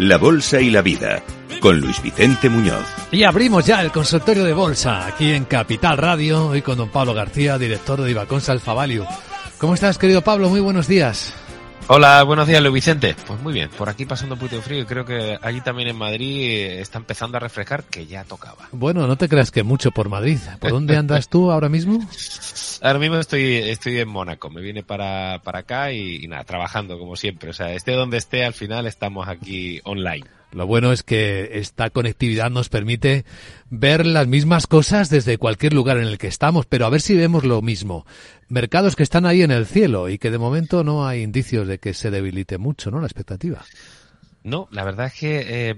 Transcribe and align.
La 0.00 0.16
Bolsa 0.16 0.58
y 0.62 0.70
la 0.70 0.80
Vida, 0.80 1.22
con 1.60 1.78
Luis 1.78 2.02
Vicente 2.02 2.48
Muñoz. 2.48 2.86
Y 3.12 3.22
abrimos 3.24 3.66
ya 3.66 3.82
el 3.82 3.92
consultorio 3.92 4.44
de 4.44 4.54
bolsa 4.54 5.06
aquí 5.06 5.30
en 5.30 5.44
Capital 5.44 5.98
Radio, 5.98 6.48
hoy 6.48 6.62
con 6.62 6.78
don 6.78 6.88
Pablo 6.88 7.12
García, 7.12 7.58
director 7.58 8.00
de 8.00 8.10
Ibaconsa 8.10 8.52
Alfa 8.52 8.72
Value. 8.72 9.04
¿Cómo 9.58 9.74
estás, 9.74 9.98
querido 9.98 10.22
Pablo? 10.22 10.48
Muy 10.48 10.60
buenos 10.60 10.88
días. 10.88 11.34
Hola, 11.88 12.22
buenos 12.22 12.46
días, 12.48 12.62
Luis 12.62 12.72
Vicente. 12.72 13.14
Pues 13.26 13.42
muy 13.42 13.52
bien, 13.52 13.68
por 13.76 13.90
aquí 13.90 14.06
pasando 14.06 14.36
un 14.36 14.38
poquito 14.38 14.56
de 14.56 14.62
frío 14.62 14.80
y 14.80 14.86
creo 14.86 15.04
que 15.04 15.38
allí 15.42 15.60
también 15.60 15.88
en 15.88 15.96
Madrid 15.96 16.44
eh, 16.44 16.80
está 16.80 16.96
empezando 16.96 17.36
a 17.36 17.40
refrescar 17.40 17.84
que 17.84 18.06
ya 18.06 18.24
tocaba. 18.24 18.68
Bueno, 18.72 19.06
no 19.06 19.16
te 19.16 19.28
creas 19.28 19.50
que 19.50 19.64
mucho 19.64 19.90
por 19.90 20.08
Madrid. 20.08 20.38
¿Por 20.60 20.70
dónde 20.70 20.96
andas 20.96 21.28
tú 21.28 21.50
ahora 21.50 21.68
mismo? 21.68 21.98
Ahora 22.82 22.98
mismo 22.98 23.16
estoy, 23.16 23.56
estoy 23.56 23.98
en 23.98 24.08
Mónaco, 24.08 24.48
me 24.48 24.60
vine 24.62 24.82
para, 24.82 25.40
para 25.44 25.60
acá 25.60 25.92
y, 25.92 26.24
y 26.24 26.28
nada, 26.28 26.44
trabajando 26.44 26.98
como 26.98 27.16
siempre. 27.16 27.50
O 27.50 27.52
sea, 27.52 27.74
esté 27.74 27.92
donde 27.92 28.16
esté, 28.16 28.44
al 28.44 28.54
final 28.54 28.86
estamos 28.86 29.28
aquí 29.28 29.80
online. 29.84 30.26
Lo 30.52 30.66
bueno 30.66 30.90
es 30.90 31.02
que 31.02 31.58
esta 31.58 31.90
conectividad 31.90 32.50
nos 32.50 32.68
permite 32.68 33.24
ver 33.68 34.04
las 34.04 34.26
mismas 34.26 34.66
cosas 34.66 35.08
desde 35.08 35.38
cualquier 35.38 35.72
lugar 35.72 35.98
en 35.98 36.04
el 36.04 36.18
que 36.18 36.26
estamos, 36.26 36.66
pero 36.66 36.86
a 36.86 36.90
ver 36.90 37.00
si 37.00 37.16
vemos 37.16 37.44
lo 37.44 37.62
mismo. 37.62 38.04
Mercados 38.48 38.96
que 38.96 39.04
están 39.04 39.26
ahí 39.26 39.42
en 39.42 39.52
el 39.52 39.66
cielo 39.66 40.08
y 40.08 40.18
que 40.18 40.30
de 40.30 40.38
momento 40.38 40.82
no 40.82 41.06
hay 41.06 41.22
indicios 41.22 41.68
de 41.68 41.78
que 41.78 41.94
se 41.94 42.10
debilite 42.10 42.58
mucho, 42.58 42.90
¿no? 42.90 42.98
La 42.98 43.06
expectativa. 43.06 43.64
No, 44.42 44.68
la 44.72 44.84
verdad 44.84 45.06
es 45.06 45.14
que 45.14 45.44
eh, 45.46 45.76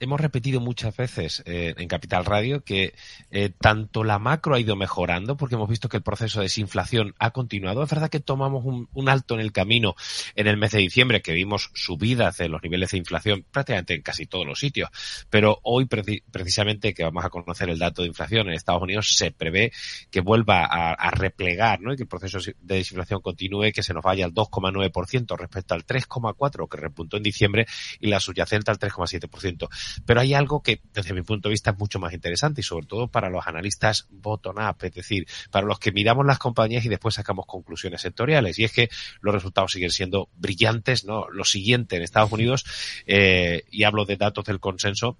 hemos 0.00 0.20
repetido 0.20 0.60
muchas 0.60 0.96
veces 0.96 1.42
eh, 1.46 1.74
en 1.76 1.88
Capital 1.88 2.24
Radio 2.24 2.62
que 2.64 2.94
eh, 3.30 3.50
tanto 3.60 4.04
la 4.04 4.18
macro 4.18 4.54
ha 4.54 4.60
ido 4.60 4.76
mejorando 4.76 5.36
porque 5.36 5.54
hemos 5.54 5.68
visto 5.68 5.88
que 5.88 5.96
el 5.96 6.02
proceso 6.02 6.40
de 6.40 6.44
desinflación 6.44 7.14
ha 7.18 7.30
continuado. 7.30 7.82
Es 7.82 7.90
verdad 7.90 8.10
que 8.10 8.20
tomamos 8.20 8.64
un, 8.64 9.08
alto 9.08 9.34
en 9.34 9.40
el 9.40 9.52
camino 9.52 9.94
en 10.34 10.46
el 10.46 10.56
mes 10.56 10.72
de 10.72 10.78
diciembre, 10.78 11.22
que 11.22 11.32
vimos 11.32 11.70
subidas 11.74 12.36
de 12.38 12.48
los 12.48 12.62
niveles 12.62 12.90
de 12.90 12.98
inflación 12.98 13.44
prácticamente 13.50 13.94
en 13.94 14.02
casi 14.02 14.26
todos 14.26 14.46
los 14.46 14.58
sitios. 14.58 14.90
Pero 15.30 15.60
hoy, 15.62 15.84
preci- 15.84 16.22
precisamente, 16.30 16.92
que 16.94 17.04
vamos 17.04 17.24
a 17.24 17.30
conocer 17.30 17.70
el 17.70 17.78
dato 17.78 18.02
de 18.02 18.08
inflación 18.08 18.48
en 18.48 18.54
Estados 18.54 18.82
Unidos, 18.82 19.14
se 19.16 19.30
prevé 19.30 19.72
que 20.10 20.20
vuelva 20.20 20.64
a, 20.64 20.92
a 20.92 21.10
replegar, 21.10 21.80
¿no? 21.80 21.92
Y 21.92 21.96
que 21.96 22.02
el 22.02 22.08
proceso 22.08 22.38
de 22.40 22.54
desinflación 22.76 23.20
continúe, 23.20 23.72
que 23.72 23.82
se 23.82 23.94
nos 23.94 24.02
vaya 24.02 24.24
al 24.24 24.34
2,9% 24.34 25.36
respecto 25.38 25.74
al 25.74 25.86
3,4% 25.86 26.68
que 26.68 26.76
repuntó 26.76 27.16
en 27.16 27.22
diciembre 27.22 27.66
y 28.00 28.08
la 28.08 28.20
subyacente 28.20 28.70
al 28.70 28.78
3,7%. 28.78 29.68
Pero 30.04 30.20
hay 30.20 30.34
algo 30.34 30.62
que, 30.62 30.80
desde 30.92 31.14
mi 31.14 31.22
punto 31.22 31.48
de 31.48 31.52
vista, 31.52 31.70
es 31.70 31.78
mucho 31.78 31.98
más 31.98 32.12
interesante 32.12 32.60
y 32.60 32.64
sobre 32.64 32.86
todo 32.86 33.08
para 33.08 33.30
los 33.30 33.46
analistas 33.46 34.06
bottom-up, 34.10 34.76
es 34.82 34.92
decir, 34.92 35.26
para 35.50 35.66
los 35.66 35.78
que 35.78 35.92
miramos 35.92 36.26
las 36.26 36.38
compañías 36.38 36.84
y 36.84 36.88
después 36.88 37.14
sacamos 37.14 37.46
conclusiones 37.46 38.00
sectoriales. 38.00 38.58
Y 38.58 38.64
es 38.64 38.72
que 38.72 38.88
los 39.20 39.34
resultados 39.34 39.72
siguen 39.72 39.90
siendo 39.90 40.28
brillantes, 40.36 41.04
¿no? 41.04 41.28
Lo 41.30 41.44
siguiente 41.44 41.96
en 41.96 42.02
Estados 42.02 42.32
Unidos, 42.32 42.64
eh, 43.06 43.64
y 43.70 43.84
hablo 43.84 44.04
de 44.04 44.16
datos 44.16 44.44
del 44.44 44.60
consenso, 44.60 45.18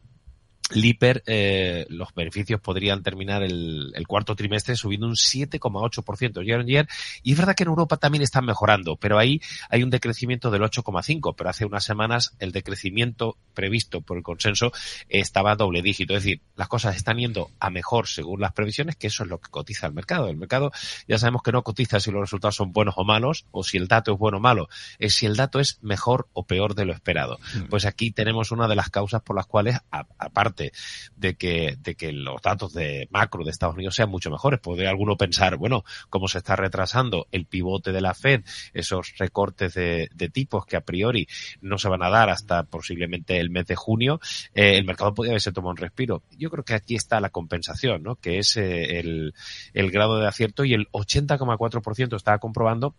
Liper, 0.75 1.22
eh, 1.27 1.87
los 1.91 2.12
beneficios 2.12 2.60
podrían 2.60 3.03
terminar 3.04 3.43
el, 3.44 3.93
el 3.94 4.06
cuarto 4.09 4.34
trimestre 4.34 4.75
subiendo 4.75 5.06
un 5.06 5.15
7,8% 5.15 6.44
year 6.44 6.60
on 6.60 6.66
year. 6.66 6.88
Y 7.22 7.32
es 7.32 7.38
verdad 7.38 7.54
que 7.54 7.62
en 7.62 7.69
Europa 7.69 7.97
también 7.99 8.22
están 8.22 8.44
mejorando, 8.44 8.97
pero 8.97 9.16
ahí 9.19 9.41
hay 9.71 9.82
un 9.84 9.91
decrecimiento 9.91 10.50
del 10.50 10.62
8,5%, 10.62 11.34
pero 11.37 11.50
hace 11.50 11.65
unas 11.65 11.84
semanas 11.84 12.34
el 12.41 12.50
decrecimiento 12.53 13.37
previsto 13.55 14.00
por 14.00 14.16
el 14.16 14.22
consenso 14.25 14.72
estaba 15.09 15.53
a 15.53 15.56
doble 15.56 15.82
dígito. 15.82 16.15
Es 16.16 16.25
decir, 16.25 16.41
las 16.56 16.66
cosas 16.69 16.97
están 16.97 17.19
yendo 17.19 17.50
a 17.60 17.71
mejor 17.71 18.09
según 18.09 18.40
las 18.40 18.52
previsiones, 18.52 18.96
que 18.96 19.06
eso 19.06 19.23
es 19.23 19.31
lo 19.31 19.38
que 19.40 19.50
cotiza 19.50 19.87
el 19.87 19.93
mercado. 19.93 20.29
El 20.29 20.37
mercado 20.37 20.73
ya 21.06 21.19
sabemos 21.19 21.43
que 21.43 21.52
no 21.52 21.62
cotiza 21.62 22.00
si 22.00 22.11
los 22.11 22.20
resultados 22.23 22.56
son 22.56 22.73
buenos 22.73 22.94
o 22.99 23.05
malos, 23.05 23.46
o 23.52 23.62
si 23.62 23.76
el 23.76 23.87
dato 23.87 24.12
es 24.14 24.19
bueno 24.19 24.38
o 24.38 24.40
malo, 24.40 24.69
es 24.99 25.14
si 25.14 25.26
el 25.26 25.37
dato 25.37 25.61
es 25.61 25.79
mejor 25.82 26.29
o 26.32 26.44
peor 26.44 26.75
de 26.75 26.85
lo 26.87 26.93
esperado. 26.93 27.38
Pues 27.70 27.85
aquí 27.87 28.11
tenemos 28.11 28.50
una 28.50 28.67
de 28.67 28.75
las 28.75 28.90
causas 28.90 29.23
por 29.23 29.37
las 29.37 29.46
cuales, 29.46 29.76
a- 29.93 30.06
de 30.56 31.37
que, 31.37 31.76
de 31.79 31.94
que 31.94 32.12
los 32.12 32.41
datos 32.43 32.73
de 32.73 33.08
macro 33.11 33.44
de 33.44 33.50
Estados 33.50 33.76
Unidos 33.76 33.94
sean 33.94 34.11
mucho 34.11 34.31
mejores, 34.31 34.61
podría 34.61 34.91
alguno 34.91 35.17
pensar, 35.17 35.56
bueno, 35.56 35.85
cómo 36.08 36.29
se 36.29 36.38
está 36.38 36.56
retrasando 36.56 37.26
el 37.32 37.47
pivote 37.47 37.93
de 37.93 38.00
la 38.00 38.14
Fed, 38.14 38.43
esos 38.73 39.14
recortes 39.19 39.75
de, 39.75 40.08
de 40.14 40.29
tipos 40.29 40.67
que 40.67 40.76
a 40.76 40.81
priori 40.81 41.26
no 41.61 41.79
se 41.79 41.88
van 41.88 42.03
a 42.03 42.11
dar 42.11 42.31
hasta 42.31 42.64
posiblemente 42.64 43.38
el 43.38 43.50
mes 43.50 43.67
de 43.67 43.76
junio, 43.76 44.20
eh, 44.55 44.76
el 44.76 44.85
mercado 44.85 45.14
podría 45.14 45.32
haberse 45.32 45.53
tomado 45.53 45.73
un 45.73 45.76
respiro. 45.76 46.23
Yo 46.38 46.50
creo 46.50 46.64
que 46.64 46.75
aquí 46.75 46.94
está 46.94 47.20
la 47.20 47.31
compensación, 47.31 48.02
¿no? 48.02 48.17
Que 48.17 48.38
es 48.38 48.56
eh, 48.56 48.99
el, 48.99 49.35
el 49.75 49.91
grado 49.91 50.19
de 50.19 50.26
acierto 50.26 50.64
y 50.64 50.75
el 50.75 50.88
80,4% 50.93 52.17
estaba 52.17 52.38
comprobando 52.38 52.94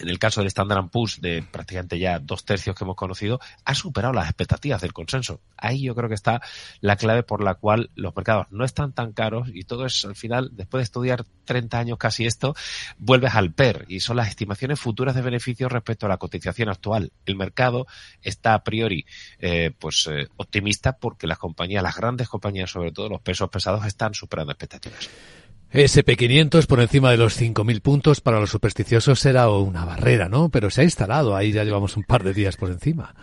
en 0.00 0.08
el 0.08 0.18
caso 0.18 0.40
del 0.40 0.48
Standard 0.48 0.88
Poor's, 0.88 1.20
de 1.20 1.42
prácticamente 1.42 1.98
ya 1.98 2.18
dos 2.18 2.44
tercios 2.44 2.74
que 2.74 2.84
hemos 2.84 2.96
conocido, 2.96 3.40
ha 3.64 3.74
superado 3.74 4.14
las 4.14 4.26
expectativas 4.26 4.80
del 4.80 4.94
consenso. 4.94 5.40
Ahí 5.58 5.82
yo 5.82 5.94
creo 5.94 6.08
que 6.08 6.14
está 6.14 6.40
la 6.80 6.96
clave 6.96 7.22
por 7.22 7.42
la 7.42 7.54
cual 7.56 7.90
los 7.94 8.16
mercados 8.16 8.46
no 8.50 8.64
están 8.64 8.92
tan 8.92 9.12
caros 9.12 9.48
y 9.52 9.64
todo 9.64 9.84
es, 9.84 10.04
al 10.06 10.16
final, 10.16 10.50
después 10.52 10.80
de 10.80 10.84
estudiar 10.84 11.24
30 11.44 11.78
años 11.78 11.98
casi 11.98 12.24
esto, 12.24 12.54
vuelves 12.96 13.34
al 13.34 13.52
PER 13.52 13.84
y 13.86 14.00
son 14.00 14.16
las 14.16 14.28
estimaciones 14.28 14.80
futuras 14.80 15.14
de 15.14 15.20
beneficios 15.20 15.70
respecto 15.70 16.06
a 16.06 16.08
la 16.08 16.16
cotización 16.16 16.70
actual. 16.70 17.12
El 17.26 17.36
mercado 17.36 17.86
está 18.22 18.54
a 18.54 18.64
priori 18.64 19.04
eh, 19.40 19.72
pues 19.78 20.08
eh, 20.10 20.28
optimista 20.36 20.96
porque 20.96 21.26
las 21.26 21.38
compañías, 21.38 21.82
las 21.82 21.96
grandes 21.96 22.28
compañías, 22.28 22.70
sobre 22.70 22.92
todo 22.92 23.10
los 23.10 23.20
pesos 23.20 23.50
pesados, 23.50 23.84
están 23.84 24.14
superando 24.14 24.52
expectativas. 24.52 25.10
SP500 25.72 26.66
por 26.66 26.80
encima 26.80 27.10
de 27.10 27.16
los 27.16 27.40
5.000 27.40 27.80
puntos 27.80 28.20
para 28.20 28.40
los 28.40 28.50
supersticiosos 28.50 29.24
era 29.24 29.48
una 29.48 29.86
barrera, 29.86 30.28
¿no? 30.28 30.50
Pero 30.50 30.70
se 30.70 30.82
ha 30.82 30.84
instalado, 30.84 31.34
ahí 31.34 31.50
ya 31.52 31.64
llevamos 31.64 31.96
un 31.96 32.04
par 32.04 32.22
de 32.24 32.34
días 32.34 32.56
por 32.56 32.70
encima. 32.70 33.14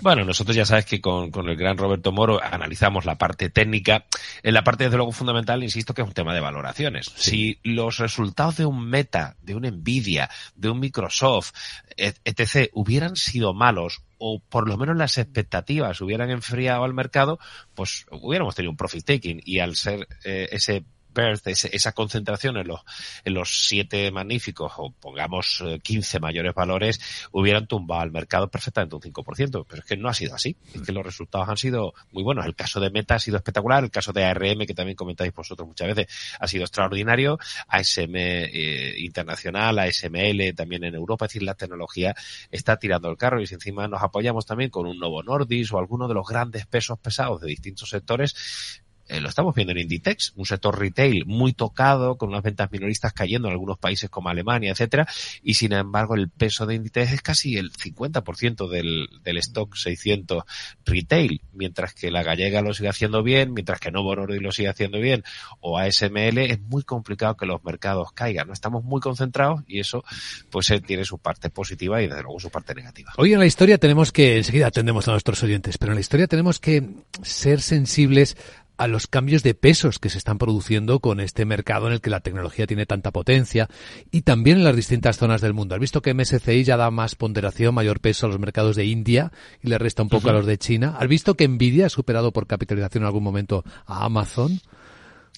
Bueno, 0.00 0.24
nosotros 0.24 0.56
ya 0.56 0.66
sabes 0.66 0.84
que 0.84 1.00
con, 1.00 1.30
con, 1.30 1.48
el 1.48 1.56
gran 1.56 1.78
Roberto 1.78 2.12
Moro 2.12 2.42
analizamos 2.42 3.04
la 3.04 3.16
parte 3.16 3.50
técnica. 3.50 4.04
En 4.42 4.54
la 4.54 4.64
parte, 4.64 4.84
desde 4.84 4.96
luego, 4.96 5.12
fundamental, 5.12 5.62
insisto, 5.62 5.94
que 5.94 6.02
es 6.02 6.08
un 6.08 6.14
tema 6.14 6.34
de 6.34 6.40
valoraciones. 6.40 7.12
Sí. 7.14 7.30
Si 7.30 7.58
los 7.62 7.98
resultados 7.98 8.56
de 8.56 8.66
un 8.66 8.86
Meta, 8.88 9.36
de 9.42 9.54
un 9.54 9.62
Nvidia, 9.62 10.30
de 10.54 10.70
un 10.70 10.80
Microsoft, 10.80 11.52
etc., 11.96 12.70
hubieran 12.72 13.16
sido 13.16 13.54
malos, 13.54 14.02
o 14.18 14.40
por 14.40 14.68
lo 14.68 14.76
menos 14.76 14.96
las 14.96 15.18
expectativas 15.18 16.00
hubieran 16.00 16.30
enfriado 16.30 16.84
al 16.84 16.94
mercado, 16.94 17.38
pues 17.74 18.06
hubiéramos 18.10 18.54
tenido 18.54 18.70
un 18.70 18.76
profit 18.76 19.04
taking. 19.04 19.40
Y 19.44 19.60
al 19.60 19.76
ser 19.76 20.06
eh, 20.24 20.48
ese 20.52 20.84
Perth, 21.14 21.46
esa 21.46 21.92
concentración 21.92 22.58
en 22.58 22.68
los, 22.68 22.80
en 23.24 23.32
los 23.32 23.66
siete 23.66 24.10
magníficos, 24.10 24.72
o 24.76 24.90
pongamos 24.92 25.64
15 25.82 26.20
mayores 26.20 26.54
valores, 26.54 27.00
hubieran 27.32 27.66
tumbado 27.66 28.02
al 28.02 28.10
mercado 28.10 28.48
perfectamente 28.48 28.96
un 28.96 29.02
5%. 29.02 29.66
Pero 29.66 29.80
es 29.80 29.86
que 29.86 29.96
no 29.96 30.08
ha 30.08 30.14
sido 30.14 30.34
así. 30.34 30.56
Es 30.74 30.82
que 30.82 30.92
los 30.92 31.04
resultados 31.04 31.48
han 31.48 31.56
sido 31.56 31.94
muy 32.12 32.22
buenos. 32.22 32.44
El 32.44 32.54
caso 32.54 32.80
de 32.80 32.90
Meta 32.90 33.14
ha 33.14 33.18
sido 33.18 33.36
espectacular. 33.36 33.84
El 33.84 33.90
caso 33.90 34.12
de 34.12 34.24
ARM, 34.24 34.66
que 34.66 34.74
también 34.74 34.96
comentáis 34.96 35.32
vosotros 35.32 35.66
muchas 35.66 35.94
veces, 35.94 36.14
ha 36.38 36.46
sido 36.46 36.64
extraordinario. 36.64 37.38
ASM 37.68 38.14
eh, 38.16 38.94
Internacional, 38.98 39.78
ASML 39.78 40.54
también 40.54 40.84
en 40.84 40.94
Europa. 40.94 41.26
Es 41.26 41.30
decir, 41.30 41.42
la 41.42 41.54
tecnología 41.54 42.14
está 42.50 42.76
tirando 42.76 43.08
el 43.08 43.16
carro 43.16 43.40
y 43.40 43.46
si 43.46 43.54
encima 43.54 43.88
nos 43.88 44.02
apoyamos 44.02 44.46
también 44.46 44.70
con 44.70 44.86
un 44.86 44.98
Novo 44.98 45.22
Nordis 45.22 45.72
o 45.72 45.78
alguno 45.78 46.08
de 46.08 46.14
los 46.14 46.26
grandes 46.26 46.66
pesos 46.66 46.98
pesados 46.98 47.40
de 47.40 47.48
distintos 47.48 47.90
sectores, 47.90 48.82
eh, 49.08 49.20
lo 49.20 49.28
estamos 49.28 49.54
viendo 49.54 49.72
en 49.72 49.78
Inditex, 49.78 50.32
un 50.36 50.46
sector 50.46 50.78
retail 50.78 51.26
muy 51.26 51.52
tocado, 51.52 52.16
con 52.16 52.30
unas 52.30 52.42
ventas 52.42 52.70
minoristas 52.72 53.12
cayendo 53.12 53.48
en 53.48 53.52
algunos 53.52 53.78
países 53.78 54.10
como 54.10 54.28
Alemania, 54.28 54.72
etcétera, 54.72 55.06
y 55.42 55.54
sin 55.54 55.72
embargo 55.72 56.14
el 56.14 56.30
peso 56.30 56.66
de 56.66 56.74
Inditex 56.74 57.12
es 57.12 57.22
casi 57.22 57.56
el 57.56 57.72
50% 57.72 58.68
del, 58.68 59.08
del 59.22 59.38
stock 59.38 59.74
600 59.74 60.44
retail, 60.84 61.40
mientras 61.52 61.94
que 61.94 62.10
la 62.10 62.22
gallega 62.22 62.62
lo 62.62 62.72
sigue 62.72 62.88
haciendo 62.88 63.22
bien, 63.22 63.52
mientras 63.52 63.80
que 63.80 63.90
Novo 63.90 64.14
Nordisk 64.16 64.42
lo 64.42 64.52
sigue 64.52 64.68
haciendo 64.68 64.98
bien, 64.98 65.24
o 65.60 65.78
ASML, 65.78 66.38
es 66.38 66.60
muy 66.60 66.82
complicado 66.82 67.36
que 67.36 67.46
los 67.46 67.62
mercados 67.64 68.12
caigan, 68.12 68.46
no 68.46 68.52
estamos 68.52 68.84
muy 68.84 69.00
concentrados 69.00 69.62
y 69.66 69.80
eso 69.80 70.04
pues 70.50 70.70
eh, 70.70 70.80
tiene 70.80 71.04
su 71.04 71.18
parte 71.18 71.50
positiva 71.50 72.02
y 72.02 72.08
desde 72.08 72.22
luego 72.22 72.40
su 72.40 72.50
parte 72.50 72.74
negativa. 72.74 73.12
Hoy 73.16 73.32
en 73.32 73.38
la 73.38 73.46
historia 73.46 73.78
tenemos 73.78 74.12
que, 74.12 74.38
enseguida 74.38 74.68
atendemos 74.68 75.08
a 75.08 75.12
nuestros 75.12 75.42
oyentes, 75.42 75.78
pero 75.78 75.92
en 75.92 75.96
la 75.96 76.00
historia 76.00 76.26
tenemos 76.26 76.58
que 76.58 76.88
ser 77.22 77.60
sensibles 77.60 78.36
a 78.76 78.86
los 78.88 79.06
cambios 79.06 79.42
de 79.42 79.54
pesos 79.54 79.98
que 79.98 80.08
se 80.08 80.18
están 80.18 80.38
produciendo 80.38 81.00
con 81.00 81.20
este 81.20 81.44
mercado 81.44 81.86
en 81.86 81.92
el 81.94 82.00
que 82.00 82.10
la 82.10 82.20
tecnología 82.20 82.66
tiene 82.66 82.86
tanta 82.86 83.10
potencia 83.10 83.68
y 84.10 84.22
también 84.22 84.58
en 84.58 84.64
las 84.64 84.76
distintas 84.76 85.16
zonas 85.16 85.40
del 85.40 85.54
mundo. 85.54 85.74
Has 85.74 85.80
visto 85.80 86.02
que 86.02 86.14
MSCI 86.14 86.64
ya 86.64 86.76
da 86.76 86.90
más 86.90 87.14
ponderación, 87.14 87.74
mayor 87.74 88.00
peso 88.00 88.26
a 88.26 88.28
los 88.28 88.38
mercados 88.38 88.76
de 88.76 88.86
India 88.86 89.32
y 89.62 89.68
le 89.68 89.78
resta 89.78 90.02
un 90.02 90.08
poco 90.08 90.28
uh 90.28 90.30
-huh. 90.30 90.34
a 90.34 90.38
los 90.38 90.46
de 90.46 90.58
China. 90.58 90.96
¿Has 90.98 91.08
visto 91.08 91.34
que 91.34 91.48
Nvidia 91.48 91.86
ha 91.86 91.90
superado 91.90 92.32
por 92.32 92.46
capitalización 92.46 93.02
en 93.02 93.06
algún 93.06 93.22
momento 93.22 93.64
a 93.86 94.04
Amazon? 94.04 94.60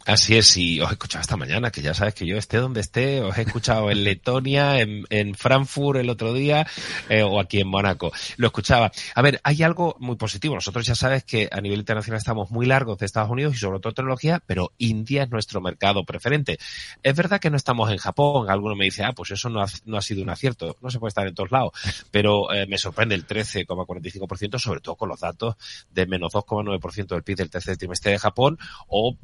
Así 0.06 0.36
es, 0.36 0.56
y 0.56 0.80
os 0.80 0.88
he 0.88 0.92
escuchado 0.92 1.20
esta 1.20 1.36
mañana, 1.36 1.72
que 1.72 1.82
ya 1.82 1.92
sabes 1.92 2.14
que 2.14 2.24
yo 2.24 2.36
esté 2.36 2.58
donde 2.58 2.80
esté, 2.80 3.20
os 3.22 3.36
he 3.36 3.42
escuchado 3.42 3.90
en 3.90 4.04
Letonia, 4.04 4.78
en, 4.78 5.04
en 5.10 5.34
Frankfurt 5.34 5.98
el 5.98 6.08
otro 6.10 6.32
día, 6.32 6.64
eh, 7.08 7.24
o 7.24 7.40
aquí 7.40 7.58
en 7.58 7.66
Mónaco. 7.66 8.12
Lo 8.36 8.46
escuchaba. 8.46 8.92
A 9.16 9.22
ver, 9.22 9.40
hay 9.42 9.64
algo 9.64 9.96
muy 9.98 10.14
positivo. 10.14 10.54
Nosotros 10.54 10.86
ya 10.86 10.94
sabes 10.94 11.24
que 11.24 11.48
a 11.50 11.60
nivel 11.60 11.80
internacional 11.80 12.18
estamos 12.18 12.52
muy 12.52 12.66
largos 12.66 12.98
de 12.98 13.06
Estados 13.06 13.30
Unidos 13.30 13.56
y 13.56 13.58
sobre 13.58 13.80
todo 13.80 13.94
tecnología, 13.94 14.40
pero 14.46 14.72
India 14.78 15.24
es 15.24 15.30
nuestro 15.30 15.60
mercado 15.60 16.04
preferente. 16.04 16.56
Es 17.02 17.16
verdad 17.16 17.40
que 17.40 17.50
no 17.50 17.56
estamos 17.56 17.90
en 17.90 17.98
Japón. 17.98 18.48
Alguno 18.48 18.76
me 18.76 18.84
dice, 18.84 19.02
ah, 19.02 19.12
pues 19.12 19.32
eso 19.32 19.50
no 19.50 19.60
ha, 19.60 19.66
no 19.86 19.96
ha 19.96 20.02
sido 20.02 20.22
un 20.22 20.30
acierto. 20.30 20.76
No 20.82 20.90
se 20.90 21.00
puede 21.00 21.08
estar 21.08 21.26
en 21.26 21.34
todos 21.34 21.50
lados. 21.50 21.72
Pero 22.12 22.52
eh, 22.52 22.68
me 22.68 22.78
sorprende 22.78 23.16
el 23.16 23.26
13,45%, 23.26 24.60
sobre 24.60 24.80
todo 24.80 24.94
con 24.94 25.08
los 25.08 25.18
datos 25.18 25.56
de 25.90 26.06
menos 26.06 26.32
2,9% 26.32 27.06
del 27.08 27.24
PIB 27.24 27.38
del 27.38 27.50
tercer 27.50 27.76
trimestre 27.76 28.12
de 28.12 28.18
Japón 28.20 28.56
o 28.86 29.16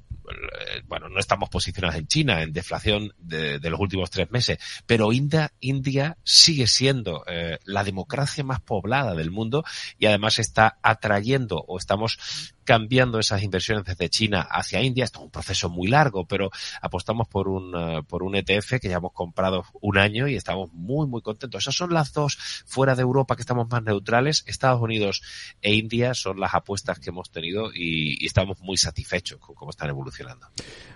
bueno, 0.86 1.08
no 1.08 1.19
estamos 1.19 1.48
posicionados 1.48 1.96
en 1.96 2.06
China, 2.06 2.42
en 2.42 2.52
deflación 2.52 3.12
de, 3.19 3.58
de 3.58 3.70
los 3.70 3.80
últimos 3.80 4.10
tres 4.10 4.30
meses, 4.30 4.58
pero 4.86 5.12
India, 5.12 5.52
India 5.60 6.19
sigue 6.24 6.66
siendo 6.66 7.24
eh, 7.26 7.58
la 7.64 7.84
democracia 7.84 8.44
más 8.44 8.60
poblada 8.60 9.14
del 9.14 9.30
mundo 9.30 9.64
y 9.98 10.06
además 10.06 10.38
está 10.38 10.78
atrayendo 10.82 11.64
o 11.66 11.78
estamos 11.78 12.52
cambiando 12.64 13.19
esas 13.19 13.42
inversiones 13.42 13.84
desde 13.84 14.08
China 14.08 14.46
hacia 14.48 14.82
India. 14.82 15.04
Esto 15.04 15.19
es 15.19 15.24
un 15.24 15.30
proceso 15.30 15.69
muy 15.69 15.88
largo, 15.88 16.26
pero 16.26 16.50
apostamos 16.80 17.28
por 17.28 17.48
un, 17.48 17.74
uh, 17.74 18.04
por 18.04 18.22
un 18.22 18.36
ETF 18.36 18.80
que 18.80 18.88
ya 18.88 18.96
hemos 18.96 19.12
comprado 19.12 19.64
un 19.80 19.98
año 19.98 20.28
y 20.28 20.36
estamos 20.36 20.72
muy, 20.72 21.06
muy 21.06 21.22
contentos. 21.22 21.64
Esas 21.64 21.74
son 21.74 21.92
las 21.92 22.12
dos 22.12 22.38
fuera 22.66 22.94
de 22.94 23.02
Europa 23.02 23.36
que 23.36 23.42
estamos 23.42 23.69
más 23.69 23.82
neutrales. 23.82 24.44
Estados 24.46 24.80
Unidos 24.80 25.22
e 25.60 25.74
India 25.74 26.14
son 26.14 26.38
las 26.38 26.54
apuestas 26.54 26.98
que 27.00 27.10
hemos 27.10 27.30
tenido 27.30 27.70
y 27.74 28.24
estamos 28.24 28.60
muy 28.60 28.76
satisfechos 28.76 29.40
con 29.40 29.54
cómo 29.54 29.70
están 29.70 29.90
evolucionando. 29.90 30.11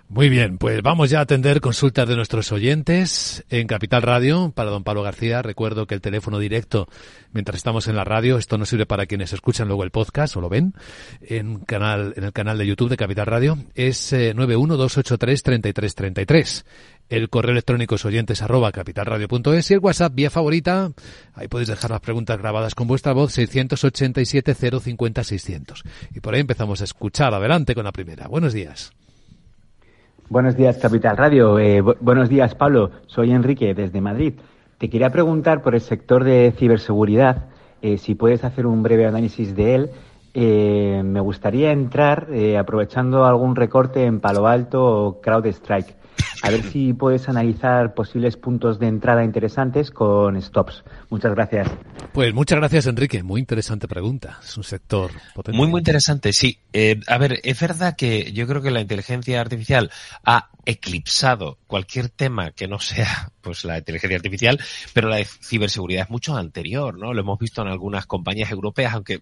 Muy 0.09 0.29
bien, 0.29 0.57
pues 0.57 0.81
vamos 0.81 1.09
ya 1.09 1.19
a 1.19 1.23
atender 1.23 1.59
consultas 1.59 2.07
de 2.07 2.15
nuestros 2.15 2.53
oyentes 2.53 3.43
en 3.49 3.67
Capital 3.67 4.03
Radio 4.03 4.53
para 4.55 4.71
don 4.71 4.85
Pablo 4.85 5.03
García. 5.03 5.41
Recuerdo 5.41 5.85
que 5.85 5.95
el 5.95 6.01
teléfono 6.01 6.39
directo 6.39 6.87
mientras 7.33 7.57
estamos 7.57 7.89
en 7.89 7.97
la 7.97 8.05
radio, 8.05 8.37
esto 8.37 8.57
no 8.57 8.65
sirve 8.65 8.85
para 8.85 9.05
quienes 9.05 9.33
escuchan 9.33 9.67
luego 9.67 9.83
el 9.83 9.91
podcast 9.91 10.37
o 10.37 10.41
lo 10.41 10.47
ven 10.47 10.73
en 11.19 11.59
canal 11.59 12.13
en 12.15 12.23
el 12.23 12.31
canal 12.31 12.57
de 12.57 12.65
YouTube 12.65 12.89
de 12.89 12.95
Capital 12.95 13.25
Radio, 13.25 13.57
es 13.75 14.13
eh, 14.13 14.33
912833333. 14.33 16.63
El 17.09 17.29
correo 17.29 17.51
electrónico 17.51 17.95
es 17.95 18.05
oyentes 18.05 18.41
arroba 18.41 18.71
capitalradio.es 18.71 19.71
y 19.71 19.73
el 19.73 19.79
WhatsApp 19.79 20.15
vía 20.15 20.29
favorita. 20.29 20.93
Ahí 21.33 21.49
podéis 21.49 21.67
dejar 21.67 21.91
las 21.91 21.99
preguntas 21.99 22.37
grabadas 22.37 22.75
con 22.75 22.87
vuestra 22.87 23.11
voz 23.11 23.33
687 23.33 24.55
050 24.55 25.23
600. 25.23 25.83
Y 26.15 26.21
por 26.21 26.33
ahí 26.33 26.39
empezamos 26.41 26.79
a 26.79 26.85
escuchar. 26.85 27.33
Adelante 27.33 27.75
con 27.75 27.83
la 27.83 27.91
primera. 27.91 28.27
Buenos 28.27 28.53
días. 28.53 28.93
Buenos 30.29 30.57
días, 30.57 30.77
Capital 30.77 31.15
Radio. 31.15 31.57
Eh, 31.57 31.79
bu 31.79 31.95
buenos 32.01 32.27
días, 32.27 32.53
Pablo. 32.53 32.91
Soy 33.05 33.31
Enrique, 33.31 33.73
desde 33.73 34.01
Madrid. 34.01 34.33
Te 34.77 34.89
quería 34.89 35.09
preguntar 35.09 35.61
por 35.61 35.73
el 35.73 35.79
sector 35.79 36.25
de 36.25 36.53
ciberseguridad, 36.57 37.45
eh, 37.81 37.97
si 37.97 38.13
puedes 38.13 38.43
hacer 38.43 38.65
un 38.65 38.83
breve 38.83 39.05
análisis 39.05 39.55
de 39.55 39.75
él. 39.75 39.89
Eh, 40.33 41.01
me 41.05 41.21
gustaría 41.21 41.71
entrar 41.71 42.27
aprovechando 42.59 43.25
algún 43.25 43.55
recorte 43.55 44.03
en 44.03 44.19
Palo 44.19 44.47
Alto 44.47 44.83
o 44.83 45.21
CrowdStrike. 45.21 45.95
A 46.41 46.49
ver 46.49 46.63
si 46.63 46.93
puedes 46.93 47.27
analizar 47.29 47.93
posibles 47.93 48.37
puntos 48.37 48.79
de 48.79 48.87
entrada 48.87 49.23
interesantes 49.23 49.91
con 49.91 50.41
stops. 50.41 50.83
Muchas 51.09 51.33
gracias. 51.33 51.67
Pues 52.13 52.33
muchas 52.33 52.57
gracias, 52.59 52.87
Enrique. 52.87 53.23
Muy 53.23 53.39
interesante 53.39 53.87
pregunta. 53.87 54.39
Es 54.43 54.57
un 54.57 54.63
sector 54.63 55.11
potente. 55.33 55.57
Muy, 55.57 55.67
muy 55.67 55.79
interesante, 55.79 56.33
sí. 56.33 56.59
Eh, 56.73 56.99
a 57.07 57.17
ver, 57.17 57.39
es 57.43 57.59
verdad 57.59 57.95
que 57.95 58.31
yo 58.33 58.47
creo 58.47 58.61
que 58.61 58.71
la 58.71 58.81
inteligencia 58.81 59.41
artificial 59.41 59.91
ha 60.23 60.49
eclipsado 60.65 61.57
cualquier 61.67 62.09
tema 62.09 62.51
que 62.51 62.67
no 62.67 62.79
sea 62.79 63.31
pues 63.47 63.63
la 63.63 63.77
inteligencia 63.77 64.17
artificial, 64.17 64.59
pero 64.93 65.07
la 65.07 65.15
de 65.15 65.25
ciberseguridad 65.25 66.03
es 66.03 66.09
mucho 66.09 66.35
anterior, 66.35 66.97
¿no? 66.97 67.13
Lo 67.13 67.21
hemos 67.21 67.39
visto 67.39 67.61
en 67.61 67.69
algunas 67.69 68.05
compañías 68.05 68.51
europeas, 68.51 68.93
aunque 68.93 69.21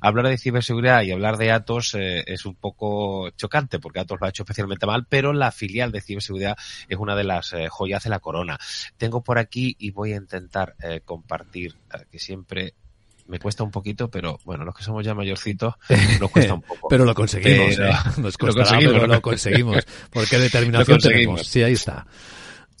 hablar 0.00 0.28
de 0.28 0.38
ciberseguridad 0.38 1.02
y 1.02 1.10
hablar 1.10 1.38
de 1.38 1.50
Atos 1.50 1.96
eh, 1.96 2.22
es 2.24 2.46
un 2.46 2.54
poco 2.54 3.30
chocante, 3.30 3.80
porque 3.80 3.98
Atos 3.98 4.18
lo 4.20 4.26
ha 4.26 4.28
hecho 4.28 4.44
especialmente 4.44 4.86
mal, 4.86 5.06
pero 5.08 5.32
la 5.32 5.50
filial 5.50 5.90
de 5.90 6.00
ciberseguridad 6.00 6.56
es 6.88 6.98
una 6.98 7.16
de 7.16 7.24
las 7.24 7.52
eh, 7.52 7.66
joyas 7.68 8.04
de 8.04 8.10
la 8.10 8.20
corona. 8.20 8.60
Tengo 8.96 9.24
por 9.24 9.38
aquí 9.38 9.74
y 9.76 9.90
voy 9.90 10.12
a 10.12 10.16
intentar 10.16 10.76
eh, 10.80 11.00
compartir, 11.04 11.74
eh, 11.92 12.04
que 12.12 12.20
siempre 12.20 12.74
me 13.26 13.40
cuesta 13.40 13.64
un 13.64 13.72
poquito, 13.72 14.08
pero 14.08 14.38
bueno, 14.44 14.64
los 14.64 14.74
que 14.76 14.84
somos 14.84 15.04
ya 15.04 15.14
mayorcitos 15.14 15.74
nos 16.20 16.30
cuesta 16.30 16.54
un 16.54 16.62
poco. 16.62 16.86
pero 16.90 17.04
lo 17.04 17.14
conseguimos, 17.14 17.74
pero, 17.74 17.88
¿eh? 17.88 17.94
Nos 18.18 18.38
costará, 18.38 18.80
lo 18.80 18.80
conseguimos, 18.80 18.94
pero 19.00 19.06
lo 19.08 19.22
conseguimos. 19.22 19.86
Porque 20.12 20.38
determinación 20.38 20.98
tenemos. 21.00 21.44
Sí, 21.44 21.62
ahí 21.62 21.72
está. 21.72 22.06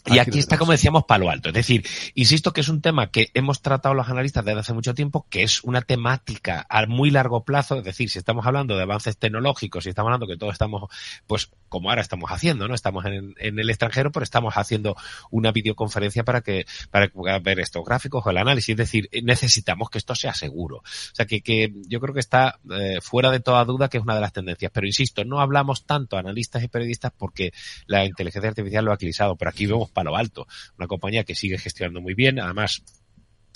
Y 0.06 0.18
aquí 0.18 0.38
está, 0.38 0.58
como 0.58 0.72
decíamos, 0.72 1.04
palo 1.04 1.30
alto. 1.30 1.48
Es 1.48 1.54
decir, 1.54 1.86
insisto 2.14 2.52
que 2.52 2.60
es 2.60 2.68
un 2.68 2.82
tema 2.82 3.10
que 3.10 3.30
hemos 3.34 3.62
tratado 3.62 3.94
los 3.94 4.08
analistas 4.08 4.44
desde 4.44 4.60
hace 4.60 4.74
mucho 4.74 4.94
tiempo, 4.94 5.26
que 5.30 5.42
es 5.42 5.64
una 5.64 5.82
temática 5.82 6.66
a 6.68 6.86
muy 6.86 7.10
largo 7.10 7.44
plazo. 7.44 7.78
Es 7.78 7.84
decir, 7.84 8.10
si 8.10 8.18
estamos 8.18 8.46
hablando 8.46 8.76
de 8.76 8.82
avances 8.82 9.16
tecnológicos, 9.16 9.84
si 9.84 9.90
estamos 9.90 10.08
hablando 10.08 10.26
que 10.26 10.36
todos 10.36 10.52
estamos, 10.52 10.90
pues, 11.26 11.50
como 11.68 11.88
ahora 11.88 12.02
estamos 12.02 12.30
haciendo, 12.30 12.68
¿no? 12.68 12.74
Estamos 12.74 13.04
en, 13.06 13.34
en 13.38 13.58
el 13.58 13.70
extranjero, 13.70 14.12
pero 14.12 14.24
estamos 14.24 14.54
haciendo 14.54 14.96
una 15.30 15.52
videoconferencia 15.52 16.22
para 16.22 16.42
que, 16.42 16.66
para 16.90 17.10
ver 17.38 17.60
estos 17.60 17.84
gráficos 17.84 18.26
o 18.26 18.30
el 18.30 18.38
análisis. 18.38 18.70
Es 18.70 18.76
decir, 18.76 19.08
necesitamos 19.22 19.88
que 19.90 19.98
esto 19.98 20.14
sea 20.14 20.34
seguro. 20.34 20.78
O 20.78 21.14
sea, 21.14 21.26
que, 21.26 21.40
que 21.40 21.72
yo 21.88 22.00
creo 22.00 22.12
que 22.12 22.20
está 22.20 22.58
eh, 22.70 22.98
fuera 23.00 23.30
de 23.30 23.40
toda 23.40 23.64
duda 23.64 23.88
que 23.88 23.98
es 23.98 24.02
una 24.02 24.14
de 24.14 24.20
las 24.20 24.32
tendencias. 24.32 24.70
Pero 24.72 24.86
insisto, 24.86 25.24
no 25.24 25.40
hablamos 25.40 25.86
tanto 25.86 26.16
analistas 26.16 26.62
y 26.62 26.68
periodistas 26.68 27.12
porque 27.16 27.52
la 27.86 28.04
inteligencia 28.04 28.48
artificial 28.50 28.84
lo 28.84 28.92
ha 28.92 28.96
eclipsado, 28.96 29.36
pero 29.36 29.48
aquí 29.48 29.66
vemos 29.66 29.90
Palo 29.94 30.16
Alto, 30.16 30.46
una 30.76 30.86
compañía 30.86 31.24
que 31.24 31.34
sigue 31.34 31.56
gestionando 31.56 32.02
muy 32.02 32.12
bien, 32.12 32.38
además 32.38 32.82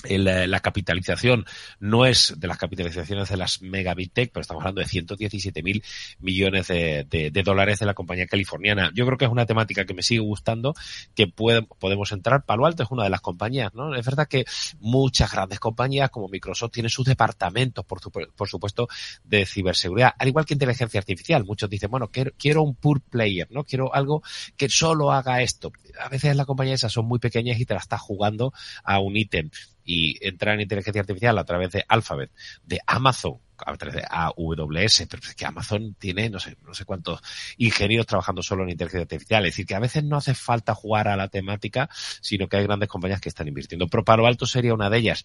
la 0.04 0.60
capitalización 0.60 1.44
no 1.80 2.06
es 2.06 2.34
de 2.36 2.46
las 2.46 2.56
capitalizaciones 2.56 3.28
de 3.28 3.36
las 3.36 3.62
mega 3.62 3.94
big 3.94 4.12
tech, 4.12 4.30
pero 4.32 4.42
estamos 4.42 4.62
hablando 4.62 4.80
de 4.80 4.86
117 4.86 5.60
mil 5.64 5.82
millones 6.20 6.68
de, 6.68 7.42
dólares 7.44 7.80
de 7.80 7.86
la 7.86 7.94
compañía 7.94 8.26
californiana. 8.26 8.92
Yo 8.94 9.04
creo 9.06 9.18
que 9.18 9.24
es 9.24 9.30
una 9.30 9.44
temática 9.44 9.84
que 9.86 9.94
me 9.94 10.02
sigue 10.02 10.20
gustando, 10.20 10.74
que 11.16 11.26
puede, 11.26 11.62
podemos 11.62 12.12
entrar. 12.12 12.44
Palo 12.44 12.64
Alto 12.66 12.84
es 12.84 12.90
una 12.92 13.02
de 13.02 13.10
las 13.10 13.20
compañías, 13.20 13.74
¿no? 13.74 13.94
Es 13.96 14.06
verdad 14.06 14.28
que 14.28 14.44
muchas 14.78 15.32
grandes 15.32 15.58
compañías 15.58 16.10
como 16.10 16.28
Microsoft 16.28 16.72
tienen 16.72 16.90
sus 16.90 17.06
departamentos, 17.06 17.84
por, 17.84 18.00
su, 18.00 18.12
por 18.12 18.48
supuesto, 18.48 18.86
de 19.24 19.46
ciberseguridad, 19.46 20.12
al 20.16 20.28
igual 20.28 20.46
que 20.46 20.54
inteligencia 20.54 20.98
artificial. 20.98 21.44
Muchos 21.44 21.68
dicen, 21.68 21.90
bueno, 21.90 22.08
quiero, 22.08 22.30
quiero 22.38 22.62
un 22.62 22.76
pure 22.76 23.00
player, 23.10 23.48
¿no? 23.50 23.64
Quiero 23.64 23.92
algo 23.92 24.22
que 24.56 24.68
solo 24.68 25.10
haga 25.10 25.42
esto. 25.42 25.72
A 26.00 26.08
veces 26.08 26.36
las 26.36 26.46
compañías 26.46 26.80
esas 26.80 26.92
son 26.92 27.06
muy 27.06 27.18
pequeñas 27.18 27.58
y 27.58 27.66
te 27.66 27.74
la 27.74 27.80
estás 27.80 28.00
jugando 28.00 28.52
a 28.84 29.00
un 29.00 29.16
ítem 29.16 29.50
y 29.88 30.18
entrar 30.20 30.54
en 30.54 30.60
inteligencia 30.60 31.00
artificial 31.00 31.38
a 31.38 31.44
través 31.44 31.72
de 31.72 31.82
Alphabet, 31.88 32.30
de 32.62 32.78
Amazon, 32.86 33.38
a 33.64 33.76
través 33.76 34.04
AWS, 34.08 35.06
pero 35.08 35.22
es 35.22 35.34
que 35.34 35.46
Amazon 35.46 35.94
tiene 35.98 36.28
no 36.30 36.38
sé, 36.40 36.56
no 36.66 36.74
sé 36.74 36.84
cuántos 36.84 37.20
ingenieros 37.56 38.06
trabajando 38.06 38.42
solo 38.42 38.64
en 38.64 38.70
inteligencia 38.70 39.02
artificial. 39.02 39.44
Es 39.46 39.52
decir, 39.52 39.66
que 39.66 39.74
a 39.74 39.80
veces 39.80 40.04
no 40.04 40.16
hace 40.16 40.34
falta 40.34 40.74
jugar 40.74 41.08
a 41.08 41.16
la 41.16 41.28
temática, 41.28 41.88
sino 42.20 42.48
que 42.48 42.56
hay 42.56 42.64
grandes 42.64 42.88
compañías 42.88 43.20
que 43.20 43.28
están 43.28 43.48
invirtiendo. 43.48 43.88
Pero 43.88 44.04
Palo 44.04 44.26
Alto 44.26 44.46
sería 44.46 44.74
una 44.74 44.90
de 44.90 44.98
ellas. 44.98 45.24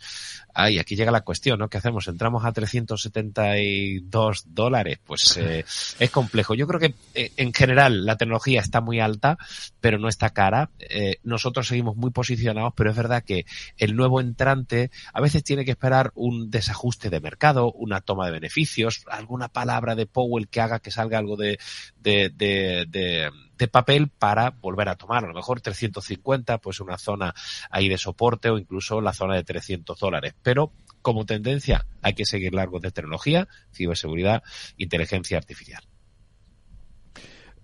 Ay, 0.53 0.79
aquí 0.79 0.95
llega 0.95 1.11
la 1.11 1.21
cuestión, 1.21 1.59
¿no? 1.59 1.69
¿Qué 1.69 1.77
hacemos? 1.77 2.07
¿Entramos 2.07 2.45
a 2.45 2.51
372 2.51 4.43
dólares? 4.47 4.99
Pues 5.05 5.37
eh, 5.37 5.65
es 5.99 6.11
complejo. 6.11 6.53
Yo 6.55 6.67
creo 6.67 6.79
que 6.79 6.93
eh, 7.13 7.31
en 7.37 7.53
general 7.53 8.05
la 8.05 8.17
tecnología 8.17 8.61
está 8.61 8.81
muy 8.81 8.99
alta, 8.99 9.37
pero 9.79 9.97
no 9.97 10.07
está 10.07 10.31
cara. 10.31 10.69
Eh, 10.79 11.17
nosotros 11.23 11.67
seguimos 11.67 11.95
muy 11.95 12.11
posicionados, 12.11 12.73
pero 12.75 12.89
es 12.89 12.95
verdad 12.95 13.23
que 13.23 13.45
el 13.77 13.95
nuevo 13.95 14.21
entrante 14.21 14.91
a 15.13 15.21
veces 15.21 15.43
tiene 15.43 15.65
que 15.65 15.71
esperar 15.71 16.11
un 16.15 16.49
desajuste 16.49 17.09
de 17.09 17.19
mercado, 17.19 17.71
una 17.71 18.01
toma 18.01 18.22
de 18.25 18.31
beneficios, 18.31 19.03
alguna 19.09 19.47
palabra 19.47 19.95
de 19.95 20.05
Powell 20.05 20.47
que 20.47 20.61
haga 20.61 20.79
que 20.79 20.91
salga 20.91 21.17
algo 21.17 21.35
de, 21.35 21.59
de, 21.99 22.29
de, 22.29 22.85
de, 22.89 23.31
de 23.57 23.67
papel 23.67 24.09
para 24.09 24.51
volver 24.51 24.89
a 24.89 24.95
tomar. 24.95 25.23
A 25.23 25.27
lo 25.27 25.33
mejor 25.33 25.61
350, 25.61 26.59
pues 26.59 26.79
una 26.79 26.97
zona 26.97 27.33
ahí 27.69 27.89
de 27.89 27.97
soporte 27.97 28.49
o 28.49 28.57
incluso 28.57 29.01
la 29.01 29.13
zona 29.13 29.35
de 29.35 29.43
300 29.43 29.99
dólares. 29.99 30.33
Pero 30.41 30.71
como 31.01 31.25
tendencia 31.25 31.85
hay 32.01 32.13
que 32.13 32.25
seguir 32.25 32.53
largos 32.53 32.81
de 32.81 32.91
tecnología, 32.91 33.47
ciberseguridad, 33.73 34.43
inteligencia 34.77 35.37
artificial. 35.37 35.83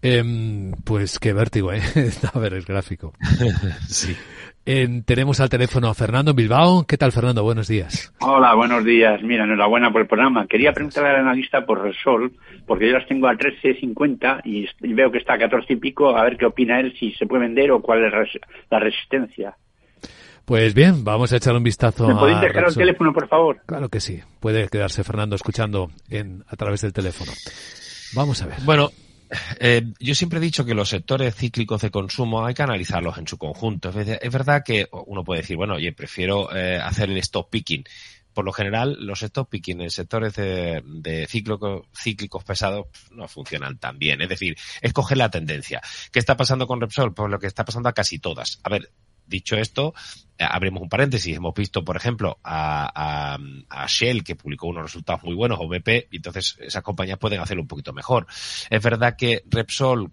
Eh, 0.01 0.71
pues 0.85 1.19
qué 1.19 1.33
vértigo, 1.33 1.73
¿eh? 1.73 1.81
A 2.33 2.39
ver 2.39 2.53
el 2.53 2.63
gráfico. 2.63 3.13
sí. 3.89 4.15
Eh, 4.71 5.01
tenemos 5.03 5.39
al 5.39 5.49
teléfono 5.49 5.87
a 5.87 5.95
Fernando 5.95 6.29
en 6.29 6.37
Bilbao. 6.37 6.85
¿Qué 6.85 6.95
tal, 6.95 7.11
Fernando? 7.11 7.41
Buenos 7.41 7.67
días. 7.67 8.13
Hola, 8.19 8.53
buenos 8.53 8.85
días. 8.85 9.19
Mira, 9.23 9.45
enhorabuena 9.45 9.91
por 9.91 10.01
el 10.01 10.07
programa. 10.07 10.45
Quería 10.45 10.73
preguntarle 10.73 11.09
al 11.09 11.15
analista 11.21 11.65
por 11.65 11.81
Resol, 11.81 12.33
porque 12.67 12.85
yo 12.85 12.93
las 12.93 13.07
tengo 13.07 13.27
a 13.27 13.33
13.50 13.33 14.41
y, 14.45 14.67
y 14.87 14.93
veo 14.93 15.11
que 15.11 15.17
está 15.17 15.33
a 15.33 15.37
14 15.39 15.73
y 15.73 15.75
pico, 15.77 16.15
a 16.15 16.23
ver 16.23 16.37
qué 16.37 16.45
opina 16.45 16.79
él, 16.79 16.93
si 16.99 17.13
se 17.13 17.25
puede 17.25 17.47
vender 17.47 17.71
o 17.71 17.81
cuál 17.81 18.05
es 18.05 18.11
res 18.11 18.29
la 18.69 18.77
resistencia. 18.77 19.57
Pues 20.45 20.75
bien, 20.75 21.03
vamos 21.03 21.33
a 21.33 21.37
echar 21.37 21.55
un 21.55 21.63
vistazo 21.63 22.07
¿Me 22.07 22.13
podéis 22.13 22.39
dejar 22.39 22.65
Repsol. 22.65 22.83
el 22.83 22.87
teléfono, 22.87 23.11
por 23.11 23.27
favor? 23.27 23.61
Claro 23.65 23.89
que 23.89 23.99
sí. 23.99 24.19
Puede 24.39 24.67
quedarse 24.69 25.03
Fernando 25.03 25.35
escuchando 25.35 25.89
en, 26.11 26.43
a 26.47 26.55
través 26.55 26.81
del 26.81 26.93
teléfono. 26.93 27.31
Vamos 28.13 28.39
a 28.43 28.45
ver. 28.45 28.57
Bueno, 28.65 28.89
eh, 29.59 29.93
yo 29.99 30.15
siempre 30.15 30.39
he 30.39 30.41
dicho 30.41 30.65
que 30.65 30.73
los 30.73 30.89
sectores 30.89 31.35
cíclicos 31.35 31.81
de 31.81 31.91
consumo 31.91 32.45
hay 32.45 32.53
que 32.53 32.63
analizarlos 32.63 33.17
en 33.17 33.27
su 33.27 33.37
conjunto. 33.37 33.89
Es, 33.89 34.31
verdad 34.31 34.63
que 34.65 34.87
uno 34.91 35.23
puede 35.23 35.41
decir, 35.41 35.57
bueno, 35.57 35.75
oye, 35.75 35.91
prefiero 35.93 36.55
eh, 36.55 36.77
hacer 36.77 37.09
el 37.09 37.17
stop 37.17 37.49
picking. 37.49 37.83
Por 38.33 38.45
lo 38.45 38.53
general, 38.53 38.97
los 38.99 39.23
stop 39.23 39.49
picking 39.49 39.81
en 39.81 39.89
sectores 39.89 40.35
de, 40.35 40.81
de 40.85 41.27
cíclico, 41.27 41.87
cíclicos 41.95 42.43
pesados 42.43 42.87
no 43.11 43.27
funcionan 43.27 43.77
tan 43.77 43.97
bien. 43.97 44.21
Es 44.21 44.29
decir, 44.29 44.55
escoger 44.81 45.17
la 45.17 45.29
tendencia. 45.29 45.81
¿Qué 46.11 46.19
está 46.19 46.37
pasando 46.37 46.67
con 46.67 46.79
Repsol? 46.79 47.13
Pues 47.13 47.29
lo 47.29 47.39
que 47.39 47.47
está 47.47 47.65
pasando 47.65 47.89
a 47.89 47.93
casi 47.93 48.19
todas. 48.19 48.59
A 48.63 48.69
ver, 48.69 48.91
dicho 49.29 49.55
esto, 49.55 49.93
eh, 50.37 50.45
abrimos 50.49 50.81
un 50.81 50.89
paréntesis. 50.89 51.35
Hemos 51.35 51.53
visto, 51.53 51.83
por 51.83 51.95
ejemplo, 51.95 52.39
a, 52.43 53.37
Shell, 53.87 54.23
que 54.23 54.35
publicó 54.35 54.67
unos 54.67 54.83
resultados 54.83 55.23
muy 55.23 55.35
buenos, 55.35 55.59
o 55.61 55.67
BP, 55.67 56.07
y 56.11 56.17
entonces 56.17 56.57
esas 56.59 56.83
compañías 56.83 57.19
pueden 57.19 57.39
hacerlo 57.39 57.63
un 57.63 57.67
poquito 57.67 57.93
mejor. 57.93 58.27
Es 58.69 58.81
verdad 58.81 59.15
que 59.17 59.43
Repsol 59.49 60.11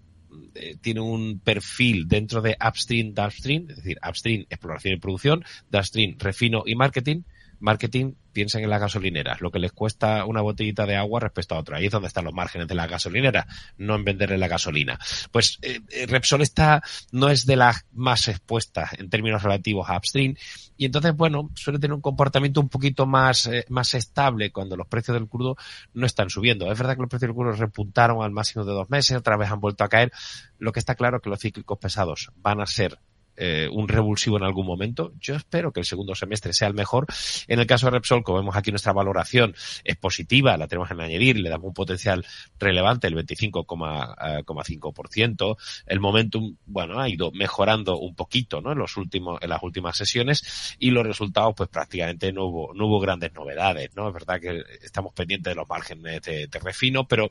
eh, 0.55 0.77
tiene 0.81 1.01
un 1.01 1.41
perfil 1.41 2.09
dentro 2.09 2.43
de 2.43 2.57
upstream, 2.67 3.15
downstream, 3.15 3.67
es 3.71 3.77
decir, 3.77 3.99
upstream, 4.07 4.47
exploración 4.51 4.95
y 4.95 4.99
producción, 4.99 5.45
downstream, 5.71 6.17
refino 6.19 6.63
y 6.67 6.75
marketing. 6.75 7.23
Marketing, 7.61 8.15
piensen 8.33 8.63
en 8.65 8.71
las 8.71 8.81
gasolineras, 8.81 9.41
lo 9.41 9.51
que 9.51 9.59
les 9.59 9.73
cuesta 9.73 10.27
una 10.27 10.43
botellita 10.43 10.85
de 10.85 10.97
agua 10.97 11.21
respecto 11.21 11.55
a 11.55 11.59
otra. 11.59 11.79
Ahí 11.79 11.87
es 11.87 11.93
donde 11.93 12.09
están 12.09 12.25
los 12.27 12.35
márgenes 12.35 12.69
de 12.69 12.75
la 12.75 12.87
gasolinera, 12.87 13.47
no 13.79 13.95
en 13.95 14.05
venderle 14.05 14.37
la 14.37 14.49
gasolina. 14.49 14.99
Pues 15.33 15.59
eh, 15.63 15.81
Repsol 16.07 16.43
está, 16.43 16.83
no 17.13 17.31
es 17.31 17.47
de 17.47 17.57
las 17.57 17.87
más 17.93 18.29
expuestas 18.29 18.93
en 18.99 19.09
términos 19.09 19.43
relativos 19.43 19.89
a 19.89 19.97
upstream, 19.97 20.35
y 20.77 20.85
entonces, 20.85 21.17
bueno, 21.17 21.51
suele 21.55 21.79
tener 21.79 21.95
un 21.95 22.03
comportamiento 22.03 22.61
un 22.61 22.69
poquito 22.69 23.07
más, 23.07 23.47
eh, 23.47 23.65
más 23.71 23.95
estable 23.95 24.53
cuando 24.53 24.77
los 24.77 24.87
precios 24.87 25.15
del 25.15 25.29
crudo 25.29 25.57
no 25.95 26.05
están 26.05 26.29
subiendo. 26.29 26.71
Es 26.71 26.79
verdad 26.79 26.95
que 26.95 27.01
los 27.01 27.09
precios 27.09 27.29
del 27.29 27.35
crudo 27.35 27.53
repuntaron 27.53 28.23
al 28.23 28.33
máximo 28.33 28.65
de 28.65 28.73
dos 28.73 28.91
meses, 28.91 29.17
otra 29.17 29.37
vez 29.37 29.51
han 29.51 29.61
vuelto 29.61 29.85
a 29.85 29.89
caer. 29.89 30.13
Lo 30.59 30.73
que 30.73 30.81
está 30.81 30.95
claro 30.95 31.17
es 31.17 31.23
que 31.23 31.31
los 31.31 31.41
cíclicos 31.41 31.79
pesados 31.79 32.31
van 32.37 32.61
a 32.61 32.67
ser 32.67 32.99
eh, 33.37 33.69
un 33.71 33.89
revulsivo 33.89 34.37
en 34.37 34.43
algún 34.45 34.67
momento. 34.67 35.13
Yo 35.21 35.35
espero 35.35 35.73
que 35.73 35.81
el 35.81 35.87
segundo 35.87 36.15
semestre 36.15 36.53
sea 36.53 36.69
el 36.69 36.75
mejor. 36.75 37.07
En 37.49 37.59
el 37.61 37.67
caso 37.67 37.87
de 37.87 37.93
Repsol, 37.93 38.23
como 38.23 38.39
vemos 38.39 38.55
aquí 38.57 38.71
nuestra 38.71 38.93
valoración 38.93 39.55
es 39.85 39.97
positiva, 39.97 40.57
la 40.57 40.69
tenemos 40.69 40.91
en 40.91 41.01
añadir, 41.01 41.39
le 41.39 41.51
damos 41.51 41.69
un 41.69 41.75
potencial 41.75 42.25
relevante, 42.59 43.07
el 43.07 43.15
25,5%. 43.15 45.57
El 45.87 46.01
momentum, 46.01 46.57
bueno, 46.67 46.99
ha 47.01 47.09
ido 47.09 47.31
mejorando 47.33 47.99
un 47.99 48.15
poquito, 48.15 48.61
¿no? 48.61 48.73
En 48.73 48.79
los 48.79 48.97
últimos, 48.97 49.41
en 49.43 49.51
las 49.51 49.63
últimas 49.63 49.97
sesiones 49.97 50.77
y 50.79 50.91
los 50.91 51.07
resultados, 51.07 51.55
pues 51.57 51.69
prácticamente 51.69 52.33
no 52.33 52.47
hubo, 52.47 52.75
no 52.75 52.87
hubo 52.87 52.99
grandes 53.01 53.33
novedades, 53.35 53.91
¿no? 53.95 54.09
Es 54.09 54.15
verdad 54.15 54.41
que 54.41 54.63
estamos 54.83 55.13
pendientes 55.13 55.53
de 55.53 55.57
los 55.57 55.69
márgenes 55.69 56.23
de, 56.23 56.47
de 56.47 56.59
refino, 56.59 57.07
pero 57.07 57.29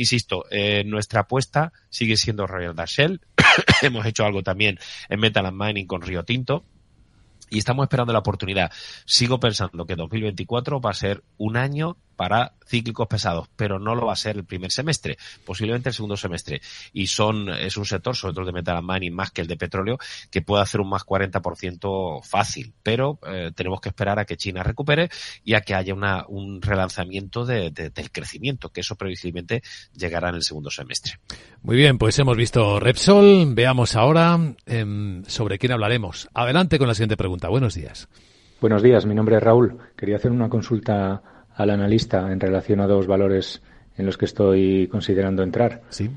insisto, 0.00 0.44
eh, 0.50 0.82
nuestra 0.84 1.20
apuesta 1.20 1.72
sigue 1.88 2.16
siendo 2.16 2.46
Royal 2.46 2.74
Dutch 2.74 2.90
Shell. 2.90 3.20
Hemos 3.82 4.06
hecho 4.06 4.24
algo 4.24 4.42
también 4.42 4.78
en 5.08 5.20
Metal 5.20 5.46
and 5.46 5.60
Mining 5.60 5.86
con 5.86 6.02
Río 6.02 6.24
Tinto 6.24 6.64
y 7.50 7.58
estamos 7.58 7.84
esperando 7.84 8.12
la 8.12 8.20
oportunidad. 8.20 8.72
Sigo 9.04 9.38
pensando 9.38 9.84
que 9.84 9.96
2024 9.96 10.80
va 10.80 10.90
a 10.90 10.94
ser 10.94 11.22
un 11.36 11.56
año 11.56 11.96
para 12.20 12.52
cíclicos 12.66 13.06
pesados, 13.08 13.48
pero 13.56 13.78
no 13.78 13.94
lo 13.94 14.04
va 14.04 14.12
a 14.12 14.16
ser 14.16 14.36
el 14.36 14.44
primer 14.44 14.70
semestre, 14.70 15.16
posiblemente 15.42 15.88
el 15.88 15.94
segundo 15.94 16.18
semestre. 16.18 16.60
Y 16.92 17.06
son, 17.06 17.48
es 17.48 17.78
un 17.78 17.86
sector, 17.86 18.14
sobre 18.14 18.34
todo 18.34 18.42
el 18.42 18.48
de 18.48 18.52
metal 18.52 18.82
mining, 18.86 19.14
más 19.14 19.30
que 19.30 19.40
el 19.40 19.46
de 19.46 19.56
petróleo, 19.56 19.98
que 20.30 20.42
puede 20.42 20.62
hacer 20.62 20.82
un 20.82 20.90
más 20.90 21.02
40% 21.06 22.22
fácil. 22.22 22.74
Pero 22.82 23.18
eh, 23.26 23.52
tenemos 23.54 23.80
que 23.80 23.88
esperar 23.88 24.18
a 24.18 24.26
que 24.26 24.36
China 24.36 24.62
recupere 24.62 25.08
y 25.44 25.54
a 25.54 25.62
que 25.62 25.74
haya 25.74 25.94
una, 25.94 26.26
un 26.28 26.60
relanzamiento 26.60 27.46
de, 27.46 27.70
de, 27.70 27.88
del 27.88 28.12
crecimiento, 28.12 28.68
que 28.68 28.82
eso 28.82 28.96
previsiblemente 28.96 29.62
llegará 29.94 30.28
en 30.28 30.34
el 30.34 30.42
segundo 30.42 30.70
semestre. 30.70 31.14
Muy 31.62 31.76
bien, 31.76 31.96
pues 31.96 32.18
hemos 32.18 32.36
visto 32.36 32.78
Repsol. 32.80 33.54
Veamos 33.54 33.96
ahora 33.96 34.38
eh, 34.66 35.22
sobre 35.26 35.58
quién 35.58 35.72
hablaremos. 35.72 36.28
Adelante 36.34 36.78
con 36.78 36.86
la 36.86 36.94
siguiente 36.94 37.16
pregunta. 37.16 37.39
Buenos 37.48 37.74
días. 37.74 38.08
Buenos 38.60 38.82
días, 38.82 39.06
mi 39.06 39.14
nombre 39.14 39.36
es 39.36 39.42
Raúl. 39.42 39.78
Quería 39.96 40.16
hacer 40.16 40.32
una 40.32 40.48
consulta 40.48 41.22
al 41.54 41.70
analista 41.70 42.30
en 42.30 42.40
relación 42.40 42.80
a 42.80 42.86
dos 42.86 43.06
valores 43.06 43.62
en 43.96 44.06
los 44.06 44.18
que 44.18 44.26
estoy 44.26 44.88
considerando 44.88 45.42
entrar. 45.42 45.82
Sí. 45.88 46.10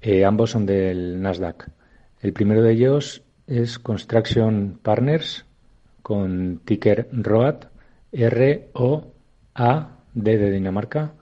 Eh, 0.00 0.24
ambos 0.24 0.50
son 0.50 0.64
del 0.66 1.20
Nasdaq. 1.20 1.68
El 2.20 2.32
primero 2.32 2.62
de 2.62 2.72
ellos 2.72 3.22
es 3.46 3.78
Construction 3.78 4.78
Partners 4.82 5.44
con 6.02 6.60
ticker 6.64 7.08
ROAD, 7.12 7.66
R-O-A-D 8.12 9.08
de 10.14 10.50
Dinamarca. 10.50 11.12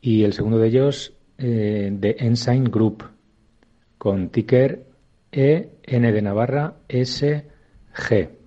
Y 0.00 0.24
el 0.24 0.32
segundo 0.32 0.58
de 0.58 0.68
ellos 0.68 1.14
eh, 1.38 1.90
de 1.92 2.16
Ensign 2.18 2.64
Group 2.64 3.04
con 3.96 4.28
ticker 4.28 4.84
E-N 5.32 6.12
de 6.12 6.22
Navarra 6.22 6.74
S-G. 6.88 8.37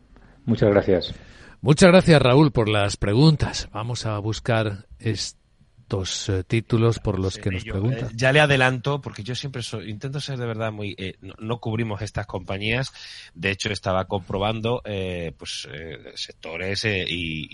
Muchas 0.46 0.70
gracias. 0.70 1.14
Muchas 1.62 1.90
gracias, 1.92 2.22
Raúl, 2.22 2.52
por 2.52 2.68
las 2.70 2.98
preguntas. 2.98 3.70
Vamos 3.72 4.06
a 4.06 4.18
buscar 4.20 4.88
estos 5.00 6.30
eh, 6.30 6.44
títulos 6.44 7.00
por 7.00 7.20
los 7.20 7.38
que 7.38 7.52
nos 7.52 7.64
Yo, 7.64 7.74
pregunta. 7.74 8.08
eh, 8.08 8.10
ya 8.16 8.32
le 8.32 8.40
adelanto, 8.40 9.00
porque 9.02 9.24
yo 9.24 9.36
siempre 9.36 9.62
soy- 9.62 9.90
intento 9.90 10.20
ser 10.20 10.38
de 10.40 10.46
verdad 10.48 10.72
muy. 10.72 10.96
eh, 10.98 11.16
no, 11.22 11.34
no 11.40 11.60
cubrimos 11.60 12.02
estas 12.02 12.26
compañías. 12.26 12.92
De 13.36 13.52
hecho, 13.52 13.70
estaba 13.72 14.06
comprobando 14.06 14.82
eh, 14.86 15.34
pues 15.38 15.68
eh, 15.72 16.00
sectores 16.16 16.86
eh, 16.86 17.06
y, 17.08 17.48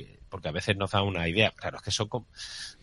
y- 0.00 0.08
porque 0.34 0.48
a 0.48 0.50
veces 0.50 0.76
nos 0.76 0.90
da 0.90 1.00
una 1.00 1.28
idea. 1.28 1.52
Claro, 1.52 1.76
es 1.76 1.82
que 1.84 1.92
son. 1.92 2.08
com- 2.08 2.24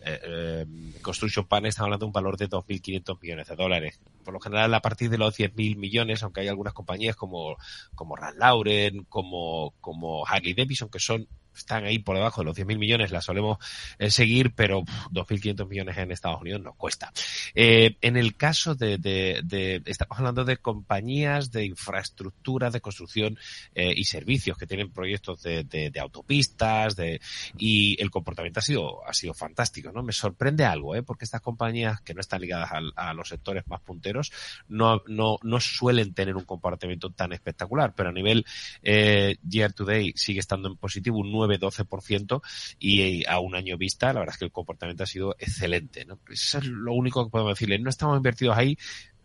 eh, 0.06 0.18
eh, 0.24 0.66
Construction 1.02 1.44
Pan 1.46 1.66
está 1.66 1.82
hablando 1.82 2.06
de 2.06 2.08
un 2.08 2.12
valor 2.14 2.38
de 2.38 2.48
2.500 2.48 3.18
millones 3.20 3.46
de 3.46 3.56
dólares. 3.56 4.00
Por 4.24 4.32
lo 4.32 4.40
general, 4.40 4.72
a 4.72 4.80
partir 4.80 5.10
de 5.10 5.18
los 5.18 5.36
10.000 5.36 5.76
millones, 5.76 6.22
aunque 6.22 6.40
hay 6.40 6.48
algunas 6.48 6.72
compañías 6.72 7.14
como, 7.14 7.58
como 7.94 8.16
Rand 8.16 8.38
Lauren, 8.38 9.04
como, 9.04 9.74
como 9.82 10.26
Harley 10.26 10.54
Davidson, 10.54 10.88
que 10.88 10.98
son 10.98 11.28
están 11.56 11.84
ahí 11.84 11.98
por 11.98 12.16
debajo 12.16 12.40
de 12.40 12.46
los 12.46 12.56
10.000 12.56 12.78
millones, 12.78 13.10
las 13.10 13.24
solemos 13.24 13.58
eh, 13.98 14.10
seguir, 14.10 14.52
pero 14.54 14.84
pff, 14.84 15.06
2.500 15.10 15.68
millones 15.68 15.98
en 15.98 16.10
Estados 16.12 16.40
Unidos 16.40 16.62
nos 16.62 16.76
cuesta. 16.76 17.12
Eh, 17.54 17.96
en 18.00 18.16
el 18.16 18.36
caso 18.36 18.74
de, 18.74 18.98
de, 18.98 19.40
de- 19.44 19.82
estamos 19.86 20.18
hablando 20.18 20.44
de 20.44 20.56
compañías 20.56 21.50
de 21.50 21.64
infraestructura, 21.66 22.70
de 22.70 22.80
construcción 22.80 23.38
eh, 23.74 23.92
y 23.96 24.04
servicios 24.04 24.56
que 24.58 24.66
tienen 24.66 24.90
proyectos 24.90 25.42
de, 25.42 25.64
de- 25.64 25.92
autopistas, 26.00 26.96
de, 26.96 27.20
y 27.58 28.00
el 28.02 28.10
comportamiento 28.10 28.58
ha 28.60 28.62
sido, 28.62 29.06
ha 29.06 29.12
sido 29.14 29.34
fantástico, 29.34 29.92
¿no? 29.92 30.02
Me 30.02 30.12
sorprende 30.12 30.64
algo, 30.64 30.96
¿eh? 30.96 31.02
Porque 31.02 31.24
estas 31.24 31.40
compañías 31.40 32.00
que 32.00 32.14
no 32.14 32.20
están 32.20 32.40
ligadas 32.40 32.72
al- 32.72 32.92
a, 32.96 33.14
los 33.14 33.28
sectores 33.28 33.64
más 33.68 33.80
punteros 33.80 34.32
no, 34.68 35.02
no, 35.06 35.38
no 35.42 35.60
suelen 35.60 36.12
tener 36.14 36.34
un 36.36 36.44
comportamiento 36.44 37.10
tan 37.10 37.32
espectacular, 37.32 37.94
pero 37.94 38.08
a 38.08 38.12
nivel 38.12 38.44
eh, 38.82 39.36
year 39.48 39.72
to 39.72 39.84
day 39.84 40.12
sigue 40.16 40.40
estando 40.40 40.68
en 40.68 40.76
positivo 40.76 41.18
9-12% 41.42 42.42
y 42.78 43.02
eh, 43.02 43.24
a 43.28 43.40
un 43.40 43.54
año 43.54 43.76
vista 43.76 44.12
la 44.12 44.20
verdad 44.20 44.34
es 44.34 44.38
que 44.38 44.44
el 44.46 44.52
comportamiento 44.52 45.04
ha 45.04 45.06
sido 45.06 45.36
excelente. 45.38 46.06
Eso 46.30 46.58
es 46.58 46.66
lo 46.66 46.92
único 46.92 47.24
que 47.24 47.30
podemos 47.30 47.54
decirle. 47.54 47.78
No 47.78 47.90
estamos 47.90 48.16
invertidos 48.16 48.56
ahí. 48.56 48.76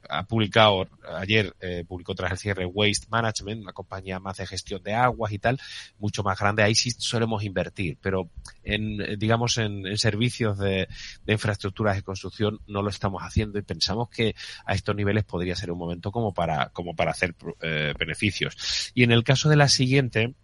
Ha 0.09 0.23
publicado 0.23 0.87
ayer, 1.17 1.53
eh, 1.59 1.83
publicó 1.85 2.15
tras 2.15 2.31
el 2.31 2.37
cierre 2.37 2.65
Waste 2.65 3.07
Management, 3.09 3.63
una 3.63 3.73
compañía 3.73 4.19
más 4.19 4.37
de 4.37 4.47
gestión 4.47 4.81
de 4.81 4.93
aguas 4.93 5.33
y 5.33 5.39
tal, 5.39 5.59
mucho 5.99 6.23
más 6.23 6.39
grande. 6.39 6.63
Ahí 6.63 6.75
sí 6.75 6.91
solemos 6.91 7.43
invertir, 7.43 7.97
pero 8.01 8.29
en, 8.63 9.01
eh, 9.01 9.17
digamos, 9.17 9.57
en, 9.57 9.97
servicios 9.97 10.59
de, 10.59 10.87
infraestructuras 11.27 11.97
de 11.97 12.03
construcción 12.03 12.59
no 12.67 12.81
lo 12.81 12.89
estamos 12.89 13.21
haciendo 13.21 13.59
y 13.59 13.63
pensamos 13.63 14.09
que 14.09 14.33
a 14.65 14.75
estos 14.75 14.95
niveles 14.95 15.25
podría 15.25 15.57
ser 15.57 15.71
un 15.71 15.79
momento 15.79 16.09
como 16.11 16.33
para, 16.33 16.69
como 16.69 16.95
para 16.95 17.11
hacer 17.11 17.35
beneficios. 17.99 18.91
Y 18.93 19.03
en 19.03 19.11
el 19.11 19.25
caso 19.25 19.49
de 19.49 19.57
la 19.57 19.67
siguiente, 19.67 20.35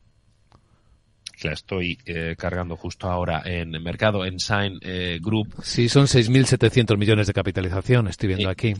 que 1.43 1.50
la 1.50 1.55
estoy 1.55 1.97
eh, 2.05 2.35
cargando 2.38 2.77
justo 2.77 3.09
ahora 3.09 3.41
en 3.43 3.75
el 3.75 3.81
mercado, 3.81 4.25
Ensign 4.25 4.79
eh, 4.81 5.19
Group, 5.21 5.55
Sí, 5.62 5.89
son 5.89 6.05
6.700 6.05 6.97
millones 6.97 7.27
de 7.27 7.33
capitalización, 7.33 8.07
estoy 8.07 8.29
viendo 8.29 8.50
aquí. 8.50 8.73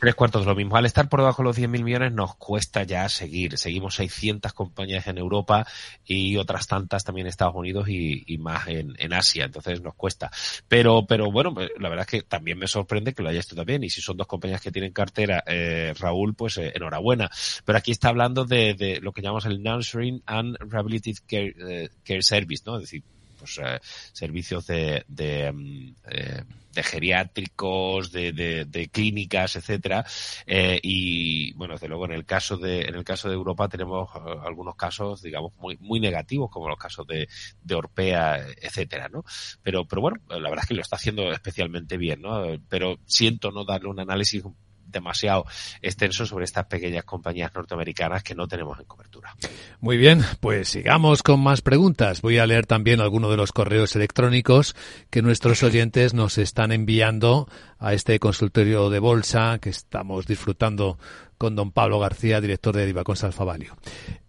Tres 0.00 0.14
cuartos 0.14 0.42
de 0.42 0.48
lo 0.48 0.56
mismo. 0.56 0.76
Al 0.76 0.86
estar 0.86 1.08
por 1.08 1.20
debajo 1.20 1.42
de 1.42 1.48
los 1.48 1.58
10.000 1.58 1.84
millones 1.84 2.12
nos 2.12 2.34
cuesta 2.36 2.82
ya 2.84 3.08
seguir. 3.08 3.58
Seguimos 3.58 3.94
600 3.96 4.52
compañías 4.54 5.06
en 5.06 5.18
Europa 5.18 5.66
y 6.04 6.36
otras 6.38 6.66
tantas 6.66 7.04
también 7.04 7.26
en 7.26 7.28
Estados 7.28 7.54
Unidos 7.54 7.88
y, 7.88 8.38
más 8.38 8.66
en, 8.68 9.12
Asia. 9.12 9.44
Entonces 9.44 9.82
nos 9.82 9.94
cuesta. 9.94 10.30
Pero, 10.66 11.06
pero 11.06 11.30
bueno, 11.30 11.52
pues, 11.52 11.68
la 11.78 11.90
verdad 11.90 12.06
es 12.10 12.20
que 12.20 12.26
también 12.26 12.58
me 12.58 12.66
sorprende 12.66 13.12
que 13.12 13.22
lo 13.22 13.28
haya 13.28 13.40
esto 13.40 13.54
también. 13.54 13.84
Y 13.84 13.90
si 13.90 14.00
son 14.00 14.16
dos 14.16 14.26
compañías 14.26 14.62
que 14.62 14.72
tienen 14.72 14.92
cartera, 14.92 15.44
eh, 15.46 15.92
Raúl, 15.98 16.34
pues 16.34 16.56
eh, 16.56 16.72
enhorabuena. 16.74 17.30
Pero 17.64 17.78
aquí 17.78 17.90
está 17.90 18.08
hablando 18.08 18.46
de, 18.46 18.74
de 18.74 19.00
lo 19.00 19.12
que 19.12 19.20
llamamos 19.20 19.44
el 19.44 19.62
Nurturing 19.62 20.22
and 20.24 20.56
Rehabilitative 20.60 21.20
Care, 21.28 21.54
eh, 21.68 21.88
Care 22.04 22.22
Service, 22.22 22.62
¿no? 22.64 22.76
Es 22.76 22.82
decir, 22.82 23.02
pues 23.40 23.58
eh, 23.58 23.80
servicios 24.12 24.66
de, 24.66 25.04
de, 25.08 25.50
mm, 25.52 25.94
eh, 26.10 26.44
geriátricos, 26.82 28.12
de, 28.12 28.32
de, 28.32 28.64
de 28.64 28.88
clínicas, 28.88 29.56
etcétera. 29.56 30.04
Eh, 30.46 30.78
y 30.82 31.52
bueno, 31.54 31.74
desde 31.74 31.88
luego 31.88 32.04
en 32.04 32.12
el 32.12 32.24
caso 32.24 32.56
de 32.56 32.82
en 32.82 32.94
el 32.94 33.04
caso 33.04 33.28
de 33.28 33.34
Europa 33.34 33.68
tenemos 33.68 34.08
eh, 34.14 34.18
algunos 34.44 34.76
casos, 34.76 35.22
digamos, 35.22 35.52
muy 35.56 35.76
muy 35.80 36.00
negativos, 36.00 36.50
como 36.50 36.68
los 36.68 36.78
casos 36.78 37.06
de, 37.06 37.28
de 37.62 37.74
Orpea, 37.74 38.46
etcétera, 38.60 39.08
¿no? 39.08 39.24
Pero 39.62 39.86
pero 39.86 40.02
bueno, 40.02 40.20
la 40.28 40.48
verdad 40.48 40.64
es 40.64 40.68
que 40.68 40.74
lo 40.74 40.82
está 40.82 40.96
haciendo 40.96 41.32
especialmente 41.32 41.96
bien, 41.96 42.22
¿no? 42.22 42.44
Pero 42.68 42.98
siento 43.06 43.50
no 43.50 43.64
darle 43.64 43.88
un 43.88 44.00
análisis 44.00 44.44
demasiado 44.90 45.46
extenso 45.82 46.26
sobre 46.26 46.44
estas 46.44 46.66
pequeñas 46.66 47.04
compañías 47.04 47.52
norteamericanas 47.54 48.22
que 48.22 48.34
no 48.34 48.46
tenemos 48.48 48.78
en 48.78 48.84
cobertura. 48.84 49.34
Muy 49.80 49.96
bien, 49.96 50.22
pues 50.40 50.68
sigamos 50.68 51.22
con 51.22 51.40
más 51.40 51.62
preguntas. 51.62 52.22
Voy 52.22 52.38
a 52.38 52.46
leer 52.46 52.66
también 52.66 53.00
algunos 53.00 53.30
de 53.30 53.36
los 53.36 53.52
correos 53.52 53.96
electrónicos 53.96 54.76
que 55.10 55.22
nuestros 55.22 55.62
oyentes 55.62 56.14
nos 56.14 56.38
están 56.38 56.72
enviando 56.72 57.48
a 57.78 57.94
este 57.94 58.18
consultorio 58.18 58.90
de 58.90 58.98
bolsa 58.98 59.58
que 59.60 59.70
estamos 59.70 60.26
disfrutando 60.26 60.98
con 61.40 61.56
don 61.56 61.72
Pablo 61.72 61.98
García, 61.98 62.38
director 62.38 62.76
de 62.76 62.84
Divacons 62.84 63.24
Alfa 63.24 63.44
Value. 63.44 63.74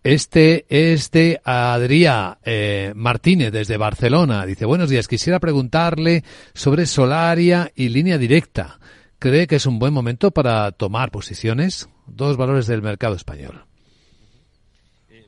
Este 0.02 0.66
es 0.70 1.12
de 1.12 1.42
Adrià 1.44 2.38
eh, 2.46 2.94
Martínez 2.96 3.52
desde 3.52 3.76
Barcelona. 3.76 4.46
Dice, 4.46 4.64
buenos 4.64 4.90
días, 4.90 5.10
quisiera 5.10 5.42
preguntarle 5.42 6.24
sobre 6.54 6.86
Solaria 6.86 7.70
y 7.76 7.90
línea 7.90 8.18
directa. 8.18 8.80
¿Cree 9.22 9.46
que 9.46 9.58
es 9.58 9.68
un 9.68 9.78
buen 9.78 9.94
momento 9.94 10.32
para 10.32 10.72
tomar 10.72 11.12
posiciones? 11.12 11.88
Dos 12.08 12.38
valores 12.38 12.66
del 12.66 12.82
mercado 12.82 13.14
español. 13.14 13.66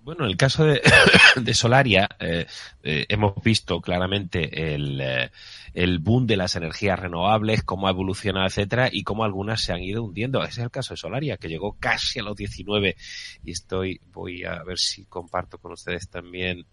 Bueno, 0.02 0.24
en 0.24 0.32
el 0.32 0.36
caso 0.36 0.66
de, 1.36 1.54
Solaria, 1.54 2.10
eh, 2.20 2.48
eh, 2.82 3.06
hemos 3.08 3.36
visto 3.44 3.80
claramente 3.82 4.74
el, 4.74 5.00
eh, 5.00 5.30
el 5.76 6.00
boom 6.00 6.26
de 6.26 6.38
las 6.38 6.56
energías 6.56 7.00
renovables, 7.00 7.62
cómo 7.62 7.86
ha 7.86 7.92
evolucionado, 7.92 8.48
etcétera, 8.48 8.90
y 8.92 9.04
cómo 9.04 9.26
algunas 9.26 9.62
se 9.62 9.74
han 9.74 9.84
ido 9.84 10.04
hundiendo. 10.04 10.42
Ese 10.42 10.62
es 10.62 10.66
el 10.66 10.72
caso 10.72 10.96
de 10.96 10.98
Solaria, 10.98 11.38
que 11.38 11.48
llegó 11.48 11.78
casi 11.80 12.18
a 12.18 12.24
los 12.24 12.36
19. 12.36 12.96
Y 13.44 13.52
estoy, 13.52 14.02
voy 14.12 14.44
a 14.44 14.64
ver 14.64 14.80
si 14.80 15.06
comparto 15.06 15.60
con 15.60 15.74
ustedes 15.74 16.10
también. 16.10 16.66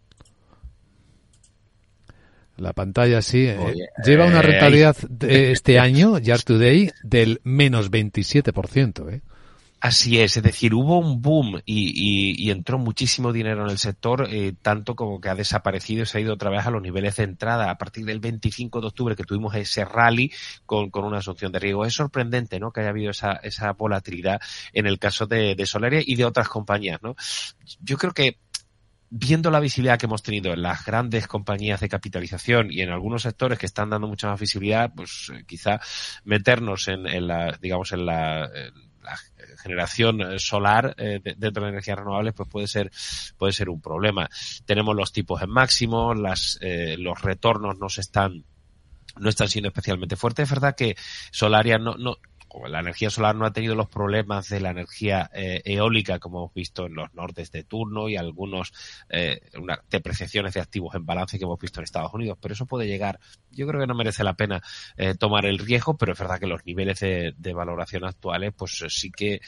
La 2.57 2.73
pantalla 2.73 3.23
sí. 3.23 3.47
eh, 3.47 3.75
lleva 4.05 4.27
una 4.27 4.41
eh, 4.41 4.43
rentabilidad 4.43 4.97
de 5.09 5.53
este 5.53 5.79
año, 5.79 6.19
year 6.19 6.43
to 6.43 6.59
day, 6.59 6.91
del 7.03 7.41
menos 7.43 7.91
27%. 7.91 9.13
¿eh? 9.13 9.21
Así 9.83 10.21
es, 10.21 10.37
es 10.37 10.43
decir, 10.43 10.75
hubo 10.75 10.99
un 10.99 11.23
boom 11.23 11.63
y, 11.65 11.89
y- 12.35 12.35
y 12.47 12.51
entró 12.51 12.79
muchísimo 12.79 13.33
dinero 13.33 13.65
en 13.65 13.71
el 13.71 13.79
sector, 13.79 14.29
eh, 14.31 14.53
tanto 14.61 14.95
como 14.95 15.23
que 15.23 15.31
ha 15.31 15.35
desaparecido 15.35 16.03
y 16.03 16.07
se 16.07 16.19
ha 16.19 16.21
ido 16.21 16.35
otra 16.35 16.51
vez 16.51 16.67
a 16.67 16.71
los 16.71 16.83
niveles 16.83 17.17
de 17.17 17.23
entrada 17.25 17.71
a 17.71 17.79
partir 17.79 18.05
del 18.05 18.21
25 18.21 18.83
de 18.83 18.89
octubre 18.89 19.17
que 19.17 19.25
tuvimos 19.25 19.55
ese 19.55 19.87
rally 19.87 20.31
con, 20.67 20.91
con 20.91 21.07
una 21.07 21.19
asunción 21.21 21.51
de 21.51 21.61
riesgo. 21.61 21.87
Es 21.87 21.95
sorprendente, 21.95 22.61
¿no? 22.61 22.73
Que 22.73 22.81
haya 22.81 22.91
habido 22.91 23.11
esa, 23.13 23.33
esa 23.43 23.73
volatilidad 23.73 24.39
en 24.75 24.87
el 24.87 24.99
caso 24.99 25.27
de, 25.27 25.55
de 25.55 25.65
Solaria 25.65 26.03
y 26.05 26.15
de 26.15 26.27
otras 26.27 26.49
compañías, 26.51 27.01
¿no? 27.03 27.17
Yo 27.81 27.97
creo 27.97 28.13
que 28.13 28.37
viendo 29.11 29.51
la 29.51 29.61
visibilidad 29.61 29.99
que 29.99 30.07
hemos 30.07 30.23
tenido 30.23 30.53
en 30.53 30.63
las 30.63 30.85
grandes 30.85 31.27
compañías 31.27 31.81
de 31.81 31.89
capitalización 31.89 32.71
y 32.71 32.81
en 32.81 32.91
algunos 32.91 33.23
sectores 33.23 33.59
que 33.59 33.67
están 33.67 33.91
dando 33.91 34.07
mucha 34.07 34.29
más 34.29 34.39
visibilidad, 34.41 34.93
pues 34.95 35.31
eh, 35.35 35.45
quizá 35.47 35.81
meternos 36.25 36.87
en, 36.89 37.07
en 37.07 37.27
la, 37.27 37.59
digamos, 37.61 37.91
en 37.93 38.07
la, 38.07 38.49
la 39.03 39.19
generación 39.63 40.21
eh, 40.21 40.39
solar 40.39 40.95
eh, 40.97 41.21
de- 41.23 41.35
dentro 41.37 41.65
de 41.65 41.71
energías 41.71 41.99
renovables, 41.99 42.35
pues 42.35 42.49
puede 42.49 42.69
ser, 42.69 42.91
puede 43.37 43.53
ser 43.53 43.69
un 43.69 43.81
problema. 43.81 44.29
Tenemos 44.65 44.95
los 44.95 45.13
tipos 45.13 45.43
en 45.43 45.51
máximo, 45.51 46.15
las, 46.15 46.59
eh, 46.61 46.97
los 46.99 47.21
retornos 47.21 47.79
no 47.79 47.89
se 47.89 48.03
están 48.03 48.45
no 49.19 49.29
están 49.29 49.49
siendo 49.49 49.69
especialmente 49.69 50.15
fuertes. 50.17 50.45
Es 50.45 50.51
verdad 50.51 50.77
que 50.77 50.97
Solaria 51.33 51.79
no, 51.79 51.97
no, 51.97 52.17
la 52.69 52.81
energía 52.81 53.11
solar 53.11 53.35
no 53.35 53.47
ha 53.47 53.53
tenido 53.53 53.75
los 53.75 53.89
problemas 53.89 54.49
de 54.49 54.61
la 54.61 54.71
energía 54.71 55.31
eh, 55.33 55.63
eólica 55.65 56.19
como 56.19 56.39
hemos 56.39 56.55
visto 56.55 56.87
en 56.87 56.95
los 56.95 57.13
nortes 57.15 57.51
de 57.53 57.65
turno 57.65 58.09
y 58.09 58.17
algunos 58.17 58.73
eh, 59.09 59.41
depreciaciones 59.91 60.55
de 60.55 60.61
activos 60.61 60.95
en 60.95 61.07
balance 61.07 61.39
que 61.39 61.45
hemos 61.45 61.59
visto 61.59 61.81
en 61.81 61.85
Estados 61.85 62.13
Unidos, 62.13 62.39
pero 62.41 62.55
eso 62.55 62.67
puede 62.67 62.87
llegar. 62.87 63.21
Yo 63.51 63.67
creo 63.67 63.81
que 63.81 63.87
no 63.87 63.95
merece 63.95 64.25
la 64.25 64.35
pena 64.35 64.63
eh, 64.97 65.15
tomar 65.15 65.47
el 65.47 65.59
riesgo, 65.59 65.97
pero 65.97 66.13
es 66.13 66.19
verdad 66.19 66.39
que 66.39 66.47
los 66.47 66.65
niveles 66.65 67.01
de, 67.01 67.35
de 67.37 67.53
valoración 67.53 68.05
actuales, 68.05 68.53
pues 68.57 68.85
sí 68.89 69.11
que 69.11 69.41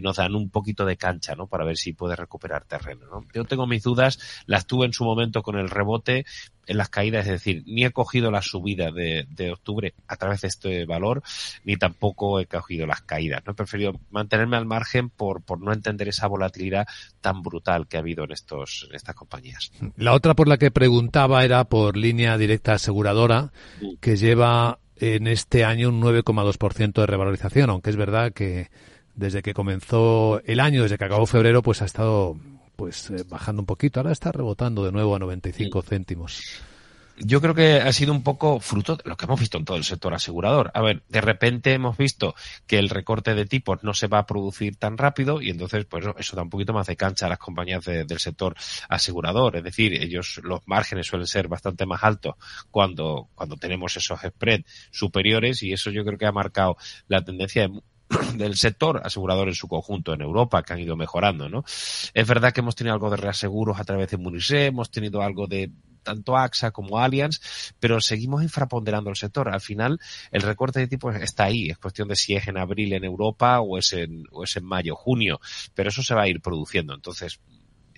nos 0.00 0.16
dan 0.16 0.34
un 0.34 0.50
poquito 0.50 0.84
de 0.84 0.96
cancha, 0.96 1.34
¿no? 1.34 1.46
Para 1.46 1.64
ver 1.64 1.76
si 1.76 1.92
puede 1.92 2.16
recuperar 2.16 2.64
terreno, 2.64 3.06
¿no? 3.06 3.26
Yo 3.34 3.44
tengo 3.44 3.66
mis 3.66 3.82
dudas, 3.82 4.18
las 4.46 4.66
tuve 4.66 4.86
en 4.86 4.92
su 4.92 5.04
momento 5.04 5.42
con 5.42 5.58
el 5.58 5.70
rebote, 5.70 6.24
en 6.70 6.76
las 6.76 6.88
caídas, 6.88 7.26
es 7.26 7.32
decir, 7.32 7.64
ni 7.66 7.84
he 7.84 7.90
cogido 7.90 8.30
la 8.30 8.42
subida 8.42 8.92
de, 8.92 9.26
de 9.28 9.50
octubre 9.50 9.92
a 10.06 10.14
través 10.14 10.42
de 10.42 10.48
este 10.48 10.86
valor, 10.86 11.20
ni 11.64 11.76
tampoco 11.76 12.38
he 12.38 12.46
cogido 12.46 12.86
las 12.86 13.00
caídas. 13.00 13.42
No 13.44 13.52
he 13.52 13.56
preferido 13.56 13.98
mantenerme 14.10 14.56
al 14.56 14.66
margen 14.66 15.10
por, 15.10 15.42
por 15.42 15.60
no 15.60 15.72
entender 15.72 16.06
esa 16.06 16.28
volatilidad 16.28 16.86
tan 17.20 17.42
brutal 17.42 17.88
que 17.88 17.96
ha 17.96 18.00
habido 18.00 18.22
en 18.22 18.30
estos, 18.30 18.86
en 18.88 18.94
estas 18.94 19.16
compañías. 19.16 19.72
La 19.96 20.14
otra 20.14 20.34
por 20.34 20.46
la 20.46 20.58
que 20.58 20.70
preguntaba 20.70 21.44
era 21.44 21.64
por 21.64 21.96
línea 21.96 22.38
directa 22.38 22.74
aseguradora, 22.74 23.50
que 24.00 24.16
lleva 24.16 24.78
en 24.94 25.26
este 25.26 25.64
año 25.64 25.88
un 25.88 26.00
9,2% 26.00 26.92
de 26.92 27.06
revalorización, 27.06 27.70
aunque 27.70 27.90
es 27.90 27.96
verdad 27.96 28.32
que 28.32 28.68
desde 29.16 29.42
que 29.42 29.54
comenzó 29.54 30.40
el 30.44 30.60
año, 30.60 30.84
desde 30.84 30.98
que 30.98 31.04
acabó 31.04 31.26
febrero, 31.26 31.62
pues 31.62 31.82
ha 31.82 31.86
estado 31.86 32.36
pues 32.80 33.10
eh, 33.10 33.24
bajando 33.28 33.60
un 33.62 33.66
poquito. 33.66 34.00
Ahora 34.00 34.12
está 34.12 34.32
rebotando 34.32 34.84
de 34.84 34.92
nuevo 34.92 35.14
a 35.14 35.18
95 35.18 35.82
céntimos. 35.82 36.42
yo 37.22 37.42
creo 37.42 37.54
que 37.54 37.74
ha 37.82 37.92
sido 37.92 38.12
un 38.12 38.22
poco 38.22 38.60
fruto 38.60 38.96
de 38.96 39.02
lo 39.04 39.14
que 39.14 39.26
hemos 39.26 39.38
visto 39.38 39.58
en 39.58 39.66
todo 39.66 39.76
el 39.76 39.84
sector 39.84 40.14
asegurador. 40.14 40.70
A 40.72 40.80
ver, 40.80 41.02
de 41.10 41.20
repente 41.20 41.74
hemos 41.74 41.98
visto 41.98 42.34
que 42.66 42.78
el 42.78 42.88
recorte 42.88 43.34
de 43.34 43.44
tipos 43.44 43.82
no 43.82 43.92
se 43.92 44.06
va 44.06 44.20
a 44.20 44.26
producir 44.26 44.76
tan 44.76 44.96
rápido 44.96 45.42
y 45.42 45.50
entonces 45.50 45.84
pues 45.84 46.06
eso 46.16 46.34
da 46.36 46.42
un 46.42 46.48
poquito 46.48 46.72
más 46.72 46.86
de 46.86 46.96
cancha 46.96 47.26
a 47.26 47.28
las 47.28 47.38
compañías 47.38 47.84
de- 47.84 48.04
del 48.06 48.18
sector 48.20 48.54
asegurador. 48.88 49.56
Es 49.56 49.64
decir, 49.64 49.92
ellos 50.02 50.40
los 50.42 50.60
márgenes 50.66 51.06
suelen 51.08 51.26
ser 51.26 51.46
bastante 51.48 51.84
más 51.84 52.02
altos 52.02 52.36
cuando, 52.70 53.28
cuando 53.34 53.56
tenemos 53.56 53.94
esos 53.98 54.18
spreads 54.18 54.64
superiores 54.90 55.62
y 55.62 55.74
eso 55.74 55.90
yo 55.90 56.04
creo 56.06 56.16
que 56.16 56.24
ha 56.26 56.32
marcado 56.32 56.78
la 57.06 57.22
tendencia 57.22 57.68
de 57.68 57.80
del 58.34 58.56
sector 58.56 59.00
asegurador 59.04 59.48
en 59.48 59.54
su 59.54 59.68
conjunto 59.68 60.12
en 60.12 60.22
Europa 60.22 60.62
que 60.62 60.72
han 60.72 60.80
ido 60.80 60.96
mejorando, 60.96 61.48
¿no? 61.48 61.64
Es 62.14 62.26
verdad 62.26 62.52
que 62.52 62.60
hemos 62.60 62.74
tenido 62.74 62.94
algo 62.94 63.10
de 63.10 63.16
reaseguros 63.16 63.78
a 63.78 63.84
través 63.84 64.10
de 64.10 64.16
Munise, 64.16 64.66
hemos 64.66 64.90
tenido 64.90 65.22
algo 65.22 65.46
de 65.46 65.70
tanto 66.02 66.36
AXA 66.36 66.70
como 66.70 66.98
Allianz, 66.98 67.40
pero 67.78 68.00
seguimos 68.00 68.42
infraponderando 68.42 69.10
el 69.10 69.16
sector. 69.16 69.48
Al 69.48 69.60
final, 69.60 70.00
el 70.30 70.42
recorte 70.42 70.80
de 70.80 70.88
tipos 70.88 71.14
está 71.16 71.44
ahí. 71.44 71.68
Es 71.70 71.78
cuestión 71.78 72.08
de 72.08 72.16
si 72.16 72.34
es 72.34 72.48
en 72.48 72.58
abril 72.58 72.92
en 72.94 73.04
Europa 73.04 73.60
o 73.60 73.78
es 73.78 73.92
en, 73.92 74.24
o 74.30 74.44
es 74.44 74.56
en 74.56 74.64
mayo, 74.64 74.96
junio, 74.96 75.40
pero 75.74 75.90
eso 75.90 76.02
se 76.02 76.14
va 76.14 76.22
a 76.22 76.28
ir 76.28 76.40
produciendo. 76.40 76.94
Entonces, 76.94 77.40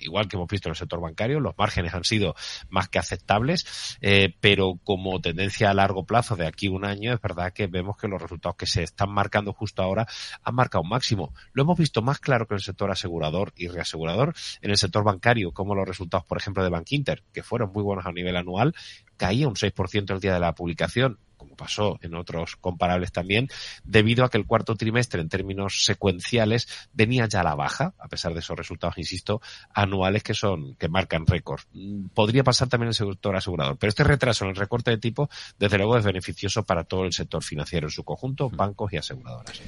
igual 0.03 0.29
que 0.29 0.37
hemos 0.37 0.49
visto 0.49 0.69
en 0.69 0.73
el 0.73 0.77
sector 0.77 1.01
bancario, 1.01 1.41
los 1.41 1.57
márgenes 1.57 1.95
han 1.95 2.05
sido 2.05 2.35
más 2.69 2.89
que 2.89 2.99
aceptables, 2.99 3.99
eh, 4.01 4.35
pero 4.41 4.79
como 4.85 5.21
tendencia 5.21 5.71
a 5.71 5.75
largo 5.75 6.05
plazo 6.05 6.37
de 6.37 6.47
aquí 6.47 6.69
un 6.69 6.85
año, 6.85 7.13
es 7.13 7.21
verdad 7.21 7.53
que 7.53 7.67
vemos 7.67 7.97
que 7.97 8.09
los 8.09 8.21
resultados 8.21 8.57
que 8.57 8.67
se 8.67 8.83
están 8.83 9.11
marcando 9.11 9.53
justo 9.53 9.83
ahora 9.83 10.07
han 10.43 10.55
marcado 10.55 10.83
un 10.83 10.91
máximo. 10.91 11.33
Lo 11.53 11.63
hemos 11.63 11.79
visto 11.79 12.03
más 12.03 12.19
claro 12.19 12.47
que 12.47 12.55
en 12.55 12.57
el 12.57 12.63
sector 12.63 12.91
asegurador 12.91 13.53
y 13.57 13.69
reasegurador, 13.69 14.35
en 14.61 14.71
el 14.71 14.77
sector 14.77 15.05
bancario, 15.05 15.53
como 15.53 15.75
los 15.75 15.87
resultados, 15.87 16.27
por 16.27 16.39
ejemplo, 16.39 16.63
de 16.63 16.71
Bankinter, 16.71 17.23
que 17.33 17.43
fueron 17.43 17.73
muy 17.73 17.83
buenos 17.83 18.07
a 18.07 18.13
nivel 18.13 18.37
anual, 18.37 18.75
caía 19.17 19.49
un 19.49 19.55
6% 19.55 20.13
el 20.13 20.21
día 20.21 20.35
de 20.35 20.41
la 20.41 20.55
publicación, 20.55 21.19
como 21.43 21.57
pasó 21.57 21.99
en 22.03 22.15
otros 22.15 22.55
comparables 22.55 23.11
también, 23.11 23.49
debido 23.83 24.25
a 24.25 24.31
que 24.31 24.39
el 24.39 24.47
cuarto 24.47 24.77
trimestre 24.77 25.21
en 25.21 25.29
términos 25.29 25.85
secuenciales 25.85 26.69
venía 26.93 27.27
ya 27.27 27.41
a 27.41 27.45
la 27.45 27.57
baja, 27.57 27.95
a 27.99 28.07
pesar 28.07 28.33
de 28.33 28.39
esos 28.39 28.57
resultados, 28.57 28.97
insisto, 28.97 29.43
anuales 29.75 30.23
que 30.23 30.35
son, 30.35 30.77
que 30.77 30.89
marcan 30.89 31.27
récords. 31.27 31.67
Mm, 31.73 32.07
Podría 32.15 32.45
pasar 32.45 32.69
también 32.69 32.87
en 32.87 32.91
el 32.91 32.95
sector 32.95 33.35
asegurador, 33.35 33.77
pero 33.77 33.89
este 33.89 34.05
retraso 34.05 34.45
en 34.45 34.51
el 34.51 34.57
recorte 34.57 34.93
de 34.93 34.99
tipo, 34.99 35.29
desde 35.59 35.79
luego, 35.79 35.97
es 35.97 36.05
beneficioso 36.05 36.63
para 36.63 36.85
todo 36.85 37.05
el 37.05 37.13
sector 37.13 37.43
financiero 37.43 37.89
en 37.89 37.91
su 37.91 38.05
conjunto, 38.05 38.49
bancos 38.49 38.93
y 38.93 38.99
aseguradoras. 38.99 39.61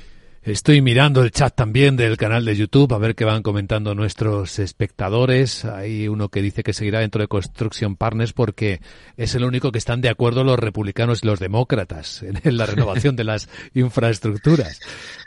Estoy 0.44 0.82
mirando 0.82 1.22
el 1.22 1.30
chat 1.30 1.54
también 1.54 1.96
del 1.96 2.18
canal 2.18 2.44
de 2.44 2.54
YouTube 2.54 2.92
a 2.92 2.98
ver 2.98 3.14
qué 3.14 3.24
van 3.24 3.42
comentando 3.42 3.94
nuestros 3.94 4.58
espectadores. 4.58 5.64
Hay 5.64 6.06
uno 6.06 6.28
que 6.28 6.42
dice 6.42 6.62
que 6.62 6.74
seguirá 6.74 7.00
dentro 7.00 7.22
de 7.22 7.28
Construction 7.28 7.96
Partners 7.96 8.34
porque 8.34 8.82
es 9.16 9.34
el 9.34 9.44
único 9.44 9.72
que 9.72 9.78
están 9.78 10.02
de 10.02 10.10
acuerdo 10.10 10.44
los 10.44 10.58
republicanos 10.58 11.22
y 11.22 11.28
los 11.28 11.40
demócratas 11.40 12.22
en 12.44 12.58
la 12.58 12.66
renovación 12.66 13.16
de 13.16 13.24
las 13.24 13.48
infraestructuras. 13.72 14.80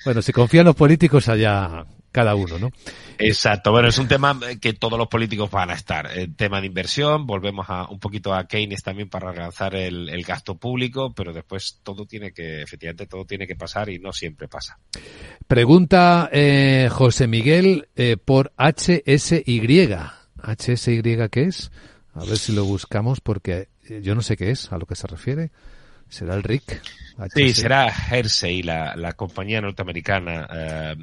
Bueno, 0.06 0.22
si 0.22 0.32
confían 0.34 0.68
los 0.68 0.76
políticos 0.76 1.30
allá 1.30 1.88
cada 2.18 2.34
uno, 2.34 2.58
¿no? 2.58 2.72
Exacto, 3.20 3.72
bueno, 3.72 3.90
es 3.90 4.00
un 4.00 4.08
tema 4.08 4.40
que 4.60 4.74
todos 4.74 4.98
los 4.98 5.08
políticos 5.08 5.52
van 5.52 5.70
a 5.70 5.76
estar. 5.76 6.10
El 6.18 6.36
tema 6.36 6.60
de 6.60 6.66
inversión, 6.66 7.28
volvemos 7.28 7.68
a 7.70 7.88
un 7.88 8.00
poquito 8.00 8.34
a 8.34 8.48
Keynes 8.48 8.82
también 8.82 9.08
para 9.08 9.32
relanzar 9.32 9.76
el, 9.76 10.10
el 10.10 10.24
gasto 10.24 10.56
público, 10.56 11.14
pero 11.14 11.32
después 11.32 11.80
todo 11.84 12.08
tiene 12.08 12.32
que, 12.32 12.64
efectivamente, 12.64 13.06
todo 13.06 13.24
tiene 13.26 13.46
que 13.46 13.56
pasar 13.56 13.90
y 13.90 14.00
no 14.00 14.12
siempre 14.14 14.48
pasa. 14.48 14.80
Pregunta 15.48 16.28
eh, 16.34 16.90
José 16.92 17.28
Miguel 17.28 17.88
eh, 17.96 18.18
por 18.18 18.52
HSY. 18.58 19.88
¿HSY 20.42 21.30
qué 21.30 21.44
es? 21.44 21.72
A 22.16 22.26
ver 22.26 22.40
si 22.40 22.52
lo 22.52 22.66
buscamos 22.66 23.22
porque 23.22 23.70
eh, 23.88 24.02
yo 24.02 24.16
no 24.16 24.24
sé 24.24 24.38
qué 24.38 24.50
es, 24.50 24.72
a 24.72 24.80
lo 24.80 24.88
que 24.88 24.96
se 24.96 25.06
refiere. 25.06 25.52
¿Será 26.10 26.34
el 26.34 26.42
RIC? 26.42 26.82
Sí, 27.34 27.54
será 27.54 27.88
Hersey, 27.88 28.62
la, 28.62 28.96
la 28.96 29.14
compañía 29.14 29.60
norteamericana 29.60 30.48
eh, 30.54 30.96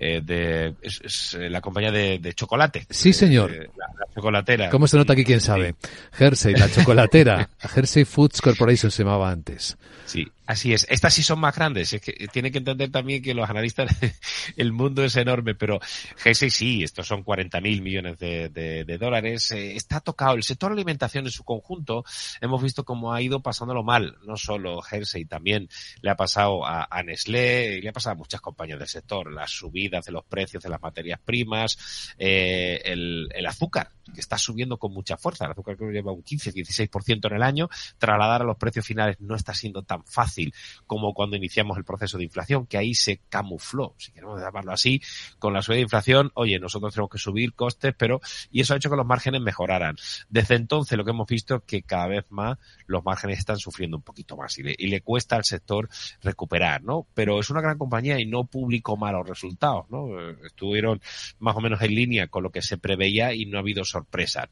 eh, 0.00 0.22
de 0.24 0.74
es, 0.80 1.00
es, 1.04 1.34
eh, 1.34 1.50
la 1.50 1.60
compañía 1.60 1.92
de, 1.92 2.18
de 2.18 2.32
chocolate. 2.34 2.86
Sí, 2.88 3.12
señor. 3.12 3.52
Eh, 3.52 3.70
la, 3.76 3.86
la 3.98 4.14
chocolatera. 4.14 4.70
¿Cómo 4.70 4.86
se 4.88 4.96
nota 4.96 5.12
aquí 5.12 5.24
quién 5.24 5.40
sabe? 5.40 5.74
Hersey, 6.18 6.54
la 6.54 6.70
chocolatera. 6.70 7.50
Hersey 7.76 8.04
Foods 8.06 8.40
Corporation 8.40 8.90
se 8.90 9.04
llamaba 9.04 9.30
antes. 9.30 9.76
Sí, 10.06 10.26
así 10.50 10.72
es. 10.72 10.84
Estas 10.90 11.14
sí 11.14 11.22
son 11.22 11.38
más 11.38 11.54
grandes. 11.54 11.92
Es 11.92 12.02
que 12.02 12.12
tiene 12.32 12.50
que 12.50 12.58
entender 12.58 12.90
también 12.90 13.22
que 13.22 13.34
los 13.34 13.48
analistas, 13.48 13.90
el 14.56 14.72
mundo 14.72 15.04
es 15.04 15.14
enorme, 15.16 15.54
pero 15.54 15.78
Hersey 16.24 16.50
sí, 16.50 16.82
estos 16.82 17.06
son 17.06 17.22
40 17.22 17.60
mil 17.60 17.82
millones 17.82 18.18
de, 18.18 18.98
dólares. 18.98 19.52
Eh, 19.52 19.76
está 19.76 20.00
tocado. 20.00 20.34
El 20.34 20.42
sector 20.42 20.72
alimentación 20.72 21.24
en 21.24 21.30
su 21.30 21.44
conjunto, 21.44 22.04
hemos 22.40 22.62
visto 22.62 22.84
cómo 22.84 23.12
ha 23.12 23.22
ido 23.22 23.40
pasándolo 23.40 23.84
mal. 23.84 24.16
No 24.26 24.36
solo 24.36 24.80
Hersey, 24.84 25.24
también 25.24 25.68
le 26.02 26.10
ha 26.10 26.16
pasado 26.16 26.66
a, 26.66 26.88
a 26.90 27.02
Nestlé 27.02 27.78
y 27.78 27.82
le 27.82 27.88
ha 27.88 27.92
pasado 27.92 28.14
a 28.14 28.18
muchas 28.18 28.40
compañías 28.40 28.78
del 28.78 28.88
sector. 28.88 29.32
Las 29.32 29.52
subidas 29.52 30.04
de 30.04 30.12
los 30.12 30.24
precios 30.24 30.62
de 30.62 30.68
las 30.68 30.82
materias 30.82 31.20
primas, 31.24 32.14
eh, 32.18 32.80
el, 32.84 33.28
el 33.32 33.46
azúcar, 33.46 33.92
que 34.12 34.20
está 34.20 34.38
subiendo 34.38 34.78
con 34.78 34.92
mucha 34.92 35.16
fuerza. 35.16 35.44
El 35.44 35.52
azúcar 35.52 35.76
creo 35.76 35.90
que 35.90 35.94
lleva 35.94 36.12
un 36.12 36.22
15-16% 36.22 37.26
en 37.26 37.34
el 37.34 37.42
año. 37.42 37.68
Trasladar 37.98 38.42
a 38.42 38.44
los 38.44 38.56
precios 38.56 38.86
finales 38.86 39.20
no 39.20 39.34
está 39.34 39.54
siendo 39.54 39.82
tan 39.82 40.04
fácil 40.04 40.54
como 40.86 41.14
cuando 41.14 41.36
iniciamos 41.36 41.76
el 41.78 41.84
proceso 41.84 42.18
de 42.18 42.24
inflación, 42.24 42.66
que 42.66 42.78
ahí 42.78 42.94
se 42.94 43.20
camufló, 43.28 43.94
si 43.98 44.12
queremos 44.12 44.40
llamarlo 44.40 44.72
así, 44.72 45.00
con 45.38 45.52
la 45.52 45.62
subida 45.62 45.76
de 45.76 45.82
inflación. 45.82 46.30
Oye, 46.34 46.58
nosotros 46.58 46.92
tenemos 46.92 47.10
que 47.10 47.18
subir 47.18 47.54
costes, 47.54 47.94
pero, 47.96 48.20
y 48.50 48.60
eso 48.60 48.74
ha 48.74 48.76
hecho 48.76 48.90
que 48.90 48.96
los 48.96 49.06
márgenes 49.06 49.40
mejoraran. 49.40 49.96
Desde 50.28 50.56
entonces 50.56 50.96
lo 50.96 51.04
que 51.04 51.10
hemos 51.10 51.26
visto 51.26 51.56
es 51.56 51.62
que 51.62 51.82
cada 51.82 52.06
vez 52.08 52.24
más 52.30 52.58
los 52.86 53.04
márgenes 53.04 53.38
están 53.38 53.58
sufriendo 53.58 53.96
un 53.96 54.02
poquito 54.02 54.36
más 54.36 54.58
y 54.58 54.62
le, 54.62 54.74
y 54.76 54.88
le 54.88 55.00
cuesta 55.02 55.36
al 55.36 55.44
sector 55.44 55.88
recuperar, 56.22 56.82
¿no? 56.82 57.06
Pero 57.14 57.40
es 57.40 57.50
una 57.50 57.60
gran 57.60 57.78
compañía 57.78 58.18
y 58.20 58.26
no 58.26 58.44
publicó 58.44 58.96
malos 58.96 59.28
resultados, 59.28 59.86
¿no? 59.90 60.20
Eh, 60.20 60.36
Estuvieron 60.44 61.00
más 61.38 61.56
o 61.56 61.60
menos 61.60 61.80
en 61.82 61.94
línea 61.94 62.28
con 62.28 62.42
lo 62.42 62.50
que 62.50 62.62
se 62.62 62.78
preveía 62.78 63.34
y 63.34 63.46
no 63.46 63.58
ha 63.58 63.60
habido 63.60 63.84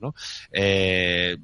¿no? 0.01 0.15
Eh, 0.53 1.37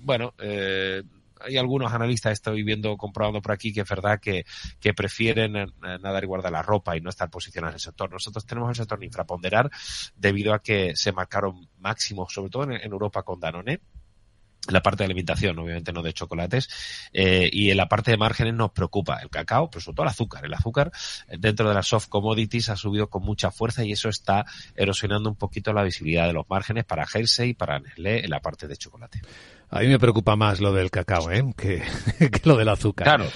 bueno, 0.00 0.34
eh, 0.38 1.02
hay 1.40 1.56
algunos 1.56 1.92
analistas, 1.92 2.32
estoy 2.32 2.62
viendo, 2.62 2.96
comprobando 2.96 3.40
por 3.40 3.52
aquí, 3.52 3.72
que 3.72 3.80
es 3.80 3.88
verdad 3.88 4.20
que, 4.20 4.44
que 4.78 4.94
prefieren 4.94 5.56
eh, 5.56 5.66
nadar 5.80 6.22
y 6.24 6.26
guardar 6.26 6.52
la 6.52 6.62
ropa 6.62 6.96
y 6.96 7.00
no 7.00 7.10
estar 7.10 7.30
posicionados 7.30 7.72
en 7.72 7.76
el 7.76 7.80
sector. 7.80 8.10
Nosotros 8.10 8.44
tenemos 8.44 8.68
el 8.70 8.76
sector 8.76 9.02
infraponderar 9.02 9.70
debido 10.16 10.52
a 10.54 10.62
que 10.62 10.94
se 10.96 11.12
marcaron 11.12 11.68
máximos, 11.78 12.32
sobre 12.32 12.50
todo 12.50 12.64
en 12.64 12.92
Europa 12.92 13.22
con 13.22 13.40
Danone, 13.40 13.80
la 14.68 14.82
parte 14.82 14.98
de 14.98 15.06
alimentación, 15.06 15.58
obviamente 15.58 15.92
no 15.92 16.02
de 16.02 16.12
chocolates, 16.12 16.68
eh, 17.12 17.48
y 17.50 17.70
en 17.70 17.76
la 17.76 17.88
parte 17.88 18.10
de 18.10 18.16
márgenes 18.16 18.54
nos 18.54 18.72
preocupa 18.72 19.18
el 19.22 19.30
cacao, 19.30 19.70
pero 19.70 19.80
sobre 19.80 19.96
todo 19.96 20.04
el 20.04 20.10
azúcar. 20.10 20.44
El 20.44 20.54
azúcar 20.54 20.92
eh, 21.28 21.36
dentro 21.38 21.68
de 21.68 21.74
las 21.74 21.86
soft 21.86 22.08
commodities 22.08 22.68
ha 22.68 22.76
subido 22.76 23.08
con 23.08 23.22
mucha 23.22 23.50
fuerza 23.50 23.84
y 23.84 23.92
eso 23.92 24.08
está 24.08 24.44
erosionando 24.76 25.30
un 25.30 25.36
poquito 25.36 25.72
la 25.72 25.82
visibilidad 25.82 26.26
de 26.26 26.32
los 26.32 26.48
márgenes 26.48 26.84
para 26.84 27.06
Hersey 27.12 27.50
y 27.50 27.54
para 27.54 27.80
Nestlé 27.80 28.24
en 28.24 28.30
la 28.30 28.40
parte 28.40 28.68
de 28.68 28.76
chocolate. 28.76 29.22
A 29.70 29.80
mí 29.80 29.86
me 29.86 29.98
preocupa 29.98 30.36
más 30.36 30.60
lo 30.60 30.72
del 30.72 30.90
cacao, 30.90 31.30
¿eh? 31.30 31.44
que, 31.56 31.82
que 32.18 32.40
lo 32.44 32.56
del 32.56 32.68
azúcar. 32.68 33.06
Claro. 33.06 33.26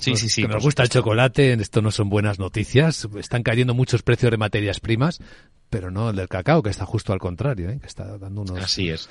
Sí, 0.00 0.16
sí, 0.16 0.28
sí. 0.28 0.42
Que 0.42 0.48
nos 0.48 0.62
gusta 0.62 0.82
el 0.82 0.90
chocolate, 0.90 1.54
esto 1.54 1.80
no 1.80 1.90
son 1.90 2.10
buenas 2.10 2.38
noticias. 2.38 3.08
Están 3.16 3.42
cayendo 3.42 3.72
muchos 3.74 4.02
precios 4.02 4.30
de 4.30 4.36
materias 4.36 4.80
primas, 4.80 5.20
pero 5.70 5.90
no 5.90 6.10
el 6.10 6.16
del 6.16 6.28
cacao, 6.28 6.62
que 6.62 6.68
está 6.68 6.84
justo 6.84 7.12
al 7.12 7.18
contrario, 7.18 7.70
¿eh? 7.70 7.78
que 7.80 7.86
está 7.86 8.18
dando 8.18 8.42
unos, 8.42 8.62
Así 8.62 8.90
es. 8.90 9.08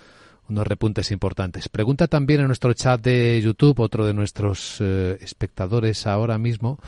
Unos 0.49 0.67
repuntes 0.67 1.11
importantes. 1.11 1.69
Pregunta 1.69 2.07
también 2.07 2.41
en 2.41 2.47
nuestro 2.47 2.73
chat 2.73 3.01
de 3.01 3.41
YouTube, 3.41 3.79
otro 3.79 4.05
de 4.05 4.13
nuestros 4.13 4.77
eh, 4.79 5.17
espectadores 5.21 6.07
ahora 6.07 6.37
mismo, 6.37 6.79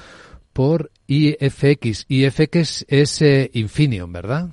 por 0.54 0.92
IFX. 1.08 2.06
IFX 2.08 2.86
es 2.88 3.22
eh, 3.22 3.50
Infineon, 3.54 4.12
¿verdad? 4.12 4.50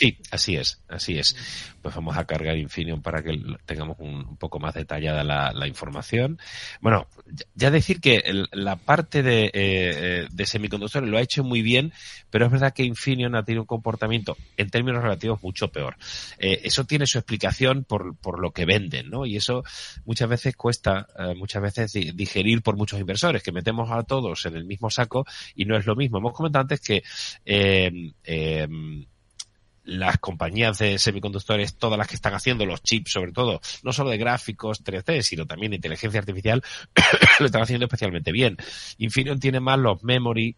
Sí, 0.00 0.16
así 0.30 0.56
es, 0.56 0.80
así 0.88 1.18
es. 1.18 1.36
Pues 1.82 1.94
vamos 1.94 2.16
a 2.16 2.24
cargar 2.26 2.56
Infineon 2.56 3.02
para 3.02 3.22
que 3.22 3.38
tengamos 3.66 3.98
un, 3.98 4.14
un 4.26 4.36
poco 4.38 4.58
más 4.58 4.72
detallada 4.72 5.22
la, 5.24 5.52
la 5.52 5.66
información. 5.66 6.38
Bueno, 6.80 7.06
ya- 7.54 7.70
decir 7.70 8.00
que 8.00 8.22
la 8.52 8.76
parte 8.76 9.22
de, 9.22 9.44
eh, 9.44 9.50
eh, 9.54 10.28
de 10.30 10.46
semiconductores 10.46 11.06
lo 11.06 11.18
ha 11.18 11.20
hecho 11.20 11.44
muy 11.44 11.60
bien, 11.60 11.92
pero 12.30 12.46
es 12.46 12.50
verdad 12.50 12.72
que 12.72 12.82
Infineon 12.84 13.34
ha 13.34 13.44
tenido 13.44 13.62
un 13.62 13.66
comportamiento 13.66 14.38
en 14.56 14.70
términos 14.70 15.02
relativos 15.02 15.42
mucho 15.42 15.68
peor. 15.70 15.96
Eh, 16.38 16.62
eso 16.64 16.84
tiene 16.84 17.06
su 17.06 17.18
explicación 17.18 17.84
por, 17.84 18.16
por 18.16 18.40
lo 18.40 18.52
que 18.52 18.64
venden, 18.64 19.10
¿no? 19.10 19.26
Y 19.26 19.36
eso 19.36 19.64
muchas 20.06 20.30
veces 20.30 20.56
cuesta, 20.56 21.08
muchas 21.36 21.60
veces 21.60 21.92
di- 21.92 22.12
digerir 22.12 22.62
por 22.62 22.76
muchos 22.76 22.98
inversores, 22.98 23.42
que 23.42 23.52
metemos 23.52 23.90
a 23.90 24.02
todos 24.04 24.46
en 24.46 24.56
el 24.56 24.64
mismo 24.64 24.88
saco 24.88 25.26
y 25.54 25.66
no 25.66 25.76
es 25.76 25.84
lo 25.84 25.94
mismo. 25.94 26.16
Hemos 26.18 26.32
comentado 26.32 26.62
antes 26.62 26.80
que 26.80 27.02
las 29.84 30.18
compañías 30.18 30.78
de 30.78 30.98
semiconductores, 30.98 31.76
todas 31.76 31.98
las 31.98 32.08
que 32.08 32.14
están 32.14 32.34
haciendo 32.34 32.66
los 32.66 32.82
chips, 32.82 33.12
sobre 33.12 33.32
todo, 33.32 33.60
no 33.82 33.92
solo 33.92 34.10
de 34.10 34.18
gráficos 34.18 34.84
3D, 34.84 35.22
sino 35.22 35.46
también 35.46 35.70
de 35.70 35.76
inteligencia 35.76 36.20
artificial, 36.20 36.62
lo 37.40 37.46
están 37.46 37.62
haciendo 37.62 37.86
especialmente 37.86 38.32
bien. 38.32 38.56
Infineon 38.98 39.40
tiene 39.40 39.60
más 39.60 39.78
los 39.78 40.02
memory, 40.02 40.56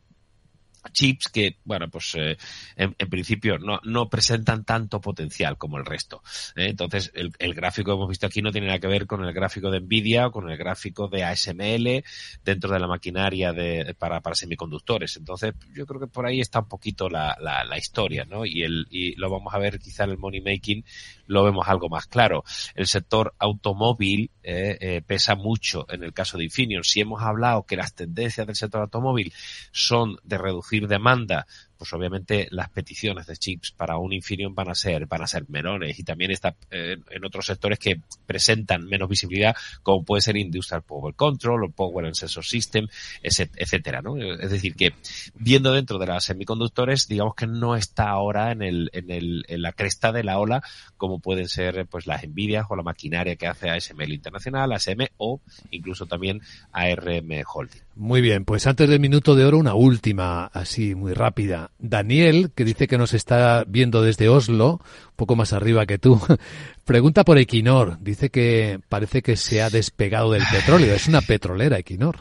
chips 0.92 1.29
que, 1.29 1.59
bueno, 1.64 1.88
pues 1.88 2.14
eh, 2.16 2.37
en, 2.77 2.95
en 2.99 3.09
principio 3.09 3.59
no, 3.59 3.81
no 3.85 4.09
presentan 4.09 4.64
tanto 4.64 5.01
potencial 5.01 5.59
como 5.59 5.79
el 5.79 5.85
resto. 5.85 6.23
¿eh? 6.57 6.68
Entonces, 6.71 7.11
el, 7.14 7.33
el 7.38 7.55
gráfico 7.55 7.90
que 7.90 7.97
hemos 7.97 8.09
visto 8.09 8.27
aquí 8.27 8.42
no 8.42 8.53
tiene 8.53 8.66
nada 8.66 8.79
que 8.79 8.87
ver 8.87 9.07
con 9.07 9.25
el 9.25 9.33
gráfico 9.33 9.71
de 9.71 9.81
Nvidia 9.81 10.27
o 10.27 10.33
con 10.33 10.51
el 10.51 10.57
gráfico 10.57 11.09
de 11.09 11.25
ASML 11.25 12.05
dentro 12.45 12.73
de 12.73 12.81
la 12.81 12.87
maquinaria 12.87 13.53
de, 13.53 13.95
para, 13.99 14.21
para 14.21 14.35
semiconductores. 14.35 15.16
Entonces, 15.16 15.55
yo 15.75 15.87
creo 15.87 16.01
que 16.01 16.07
por 16.07 16.27
ahí 16.27 16.40
está 16.40 16.61
un 16.61 16.68
poquito 16.68 17.09
la, 17.09 17.37
la, 17.40 17.64
la 17.64 17.79
historia, 17.79 18.25
¿no? 18.25 18.45
Y, 18.45 18.62
el, 18.62 18.87
y 18.90 19.14
lo 19.16 19.31
vamos 19.31 19.55
a 19.55 19.59
ver 19.59 19.79
quizá 19.79 20.05
en 20.05 20.11
el 20.11 20.18
money 20.18 20.40
making 20.40 20.85
lo 21.27 21.45
vemos 21.45 21.66
algo 21.68 21.88
más 21.88 22.07
claro. 22.07 22.45
El 22.75 22.87
sector 22.87 23.35
automóvil 23.38 24.31
eh, 24.42 24.77
eh, 24.81 25.03
pesa 25.05 25.35
mucho 25.35 25.87
en 25.88 26.05
el 26.05 26.12
caso 26.12 26.37
de 26.37 26.45
Infineon. 26.45 26.85
Si 26.85 27.01
hemos 27.01 27.23
hablado 27.23 27.64
que 27.64 27.77
las 27.77 27.95
tendencias 27.95 28.47
del 28.47 28.57
sector 28.57 28.83
automóvil 28.83 29.33
son 29.73 30.18
de 30.25 30.38
reducir 30.38 30.72
demanda, 30.81 31.47
pues 31.83 31.92
obviamente 31.95 32.47
las 32.53 32.71
peticiones 32.71 33.27
de 33.27 33.37
chips 33.37 33.73
para 33.73 33.99
un 33.99 34.12
Infineon 34.12 34.55
van 34.55 34.68
a 34.68 34.75
ser, 34.77 35.07
van 35.07 35.23
a 35.23 35.27
ser 35.27 35.49
menores 35.49 35.99
y 35.99 36.05
también 36.05 36.31
está 36.31 36.55
eh, 36.71 36.97
en 37.11 37.25
otros 37.25 37.47
sectores 37.47 37.81
que 37.81 38.01
presentan 38.25 38.85
menos 38.87 39.09
visibilidad, 39.09 39.57
como 39.83 40.05
puede 40.05 40.23
ser 40.23 40.37
Industrial 40.37 40.83
Power 40.83 41.16
Control 41.16 41.64
o 41.64 41.71
Power 41.71 42.07
and 42.07 42.14
Sensor 42.14 42.45
System, 42.45 42.87
etcétera, 43.21 44.01
¿no? 44.01 44.16
Es 44.16 44.53
decir, 44.53 44.77
que 44.77 44.95
viendo 45.35 45.73
dentro 45.73 45.99
de 45.99 46.07
las 46.07 46.23
semiconductores, 46.23 47.09
digamos 47.09 47.35
que 47.35 47.49
no 47.49 47.75
está 47.75 48.11
ahora 48.11 48.53
en 48.53 48.62
el, 48.62 48.88
en 48.92 49.11
el, 49.11 49.45
en 49.49 49.61
la 49.61 49.73
cresta 49.73 50.12
de 50.12 50.23
la 50.23 50.38
ola, 50.38 50.62
como 50.97 51.18
pueden 51.18 51.49
ser 51.49 51.85
pues 51.87 52.07
las 52.07 52.23
Nvidias 52.23 52.66
o 52.68 52.77
la 52.77 52.85
maquinaria 52.85 53.35
que 53.35 53.49
hace 53.49 53.71
ASML 53.71 54.12
Internacional, 54.12 54.71
ASM 54.71 55.09
o 55.16 55.40
incluso 55.73 56.07
también 56.07 56.42
ARM 56.71 57.42
Holding. 57.53 57.83
Muy 57.97 58.21
bien, 58.23 58.45
pues 58.45 58.66
antes 58.66 58.88
del 58.88 59.01
minuto 59.01 59.35
de 59.35 59.45
oro, 59.45 59.59
una 59.59 59.75
última, 59.75 60.47
así 60.47 60.95
muy 60.95 61.12
rápida. 61.12 61.72
Daniel, 61.79 62.51
que 62.55 62.65
dice 62.65 62.87
que 62.87 62.99
nos 62.99 63.15
está 63.15 63.65
viendo 63.67 64.03
desde 64.03 64.29
Oslo, 64.29 64.73
un 64.75 65.17
poco 65.17 65.37
más 65.37 65.53
arriba 65.53 65.87
que 65.87 65.99
tú, 65.99 66.21
pregunta 66.85 67.25
por 67.25 67.39
Equinor. 67.39 67.99
Dice 68.01 68.31
que 68.31 68.81
parece 68.89 69.23
que 69.23 69.37
se 69.37 69.63
ha 69.63 69.71
despegado 69.71 70.33
del 70.33 70.45
petróleo. 70.51 70.95
Es 70.95 71.09
una 71.09 71.21
petrolera, 71.21 71.79
Equinor. 71.79 72.21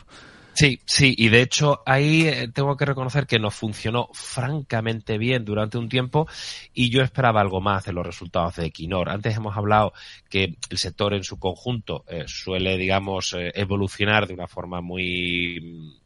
Sí, 0.54 0.80
sí, 0.86 1.16
y 1.18 1.30
de 1.30 1.42
hecho 1.42 1.82
ahí 1.86 2.28
eh, 2.28 2.50
tengo 2.54 2.76
que 2.76 2.86
reconocer 2.86 3.26
que 3.26 3.40
nos 3.40 3.56
funcionó 3.56 4.10
francamente 4.14 5.18
bien 5.18 5.46
durante 5.46 5.78
un 5.78 5.88
tiempo 5.88 6.28
y 6.74 6.90
yo 6.90 7.02
esperaba 7.02 7.40
algo 7.40 7.62
más 7.62 7.86
de 7.86 7.94
los 7.94 8.06
resultados 8.06 8.58
de 8.58 8.66
Equinor. 8.66 9.10
Antes 9.10 9.36
hemos 9.36 9.56
hablado 9.56 9.94
que 10.30 10.58
el 10.70 10.78
sector 10.78 11.14
en 11.14 11.24
su 11.24 11.40
conjunto 11.40 12.04
eh, 12.08 12.26
suele, 12.28 12.78
digamos, 12.78 13.34
eh, 13.34 13.52
evolucionar 13.56 14.28
de 14.28 14.34
una 14.34 14.48
forma 14.48 14.82
muy 14.82 16.01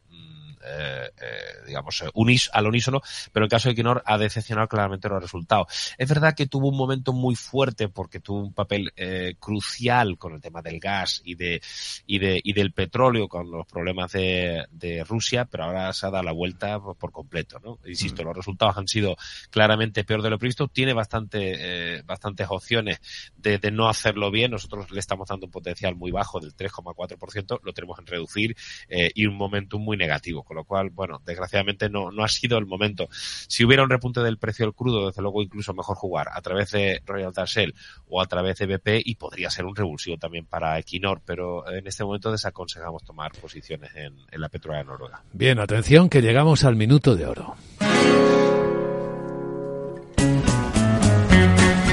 eh, 0.66 1.10
eh, 1.20 1.66
digamos, 1.66 2.02
eh, 2.02 2.10
unis, 2.14 2.50
al 2.52 2.66
unísono, 2.66 3.00
pero 3.32 3.44
en 3.44 3.46
el 3.46 3.50
caso 3.50 3.68
de 3.68 3.72
Equinor 3.72 4.02
ha 4.04 4.18
decepcionado 4.18 4.68
claramente 4.68 5.08
los 5.08 5.22
resultados. 5.22 5.66
Es 5.98 6.08
verdad 6.08 6.34
que 6.34 6.46
tuvo 6.46 6.68
un 6.68 6.76
momento 6.76 7.12
muy 7.12 7.34
fuerte 7.36 7.88
porque 7.88 8.20
tuvo 8.20 8.40
un 8.40 8.52
papel 8.52 8.92
eh, 8.96 9.34
crucial 9.38 10.18
con 10.18 10.34
el 10.34 10.40
tema 10.40 10.62
del 10.62 10.80
gas 10.80 11.22
y 11.24 11.34
de 11.34 11.60
y 12.06 12.18
de 12.18 12.40
y 12.42 12.52
del 12.52 12.72
petróleo 12.72 13.28
con 13.28 13.50
los 13.50 13.66
problemas 13.66 14.12
de, 14.12 14.64
de 14.70 15.04
Rusia, 15.04 15.44
pero 15.44 15.64
ahora 15.64 15.92
se 15.92 16.06
ha 16.06 16.10
dado 16.10 16.24
la 16.24 16.32
vuelta 16.32 16.80
por, 16.80 17.12
completo, 17.12 17.58
¿no? 17.60 17.78
Insisto, 17.86 18.22
los 18.24 18.36
resultados 18.36 18.76
han 18.76 18.88
sido 18.88 19.16
claramente 19.50 20.04
peor 20.04 20.22
de 20.22 20.30
lo 20.30 20.38
previsto. 20.38 20.68
Tiene 20.68 20.92
bastante 20.92 21.96
eh, 21.96 22.02
bastantes 22.04 22.46
opciones 22.50 23.00
de, 23.36 23.58
de 23.58 23.70
no 23.70 23.88
hacerlo 23.88 24.30
bien. 24.30 24.50
Nosotros 24.50 24.90
le 24.90 25.00
estamos 25.00 25.28
dando 25.28 25.46
un 25.46 25.52
potencial 25.52 25.94
muy 25.94 26.10
bajo 26.10 26.40
del 26.40 26.54
3,4%, 26.54 27.60
lo 27.62 27.72
tenemos 27.72 27.98
en 27.98 28.06
reducir 28.06 28.56
eh, 28.88 29.10
y 29.14 29.26
un 29.26 29.36
momentum 29.36 29.82
muy 29.82 29.96
negativo, 29.96 30.42
con 30.42 30.55
lo 30.56 30.64
cual, 30.64 30.90
bueno, 30.90 31.20
desgraciadamente 31.24 31.88
no, 31.88 32.10
no 32.10 32.24
ha 32.24 32.28
sido 32.28 32.58
el 32.58 32.66
momento. 32.66 33.08
Si 33.10 33.64
hubiera 33.64 33.82
un 33.82 33.90
repunte 33.90 34.20
del 34.20 34.38
precio 34.38 34.66
del 34.66 34.74
crudo, 34.74 35.06
desde 35.06 35.22
luego 35.22 35.42
incluso 35.42 35.72
mejor 35.74 35.96
jugar 35.96 36.28
a 36.32 36.40
través 36.40 36.70
de 36.72 37.00
Royal 37.06 37.32
Shell 37.32 37.74
o 38.08 38.20
a 38.20 38.26
través 38.26 38.58
de 38.58 38.66
BP 38.66 39.02
y 39.04 39.14
podría 39.14 39.50
ser 39.50 39.64
un 39.64 39.76
revulsivo 39.76 40.16
también 40.16 40.46
para 40.46 40.78
Equinor, 40.78 41.20
pero 41.24 41.70
en 41.70 41.86
este 41.86 42.04
momento 42.04 42.32
desaconsejamos 42.32 43.04
tomar 43.04 43.32
posiciones 43.32 43.94
en, 43.94 44.14
en 44.30 44.40
la 44.40 44.48
petrolera 44.48 44.84
noruega. 44.84 45.22
Bien, 45.32 45.58
atención, 45.58 46.08
que 46.08 46.22
llegamos 46.22 46.64
al 46.64 46.76
minuto 46.76 47.14
de 47.14 47.26
oro. 47.26 47.56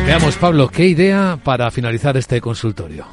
Veamos, 0.06 0.36
Pablo, 0.36 0.68
¿qué 0.68 0.86
idea 0.86 1.40
para 1.44 1.72
finalizar 1.72 2.18
este 2.18 2.42
consultorio? 2.42 3.08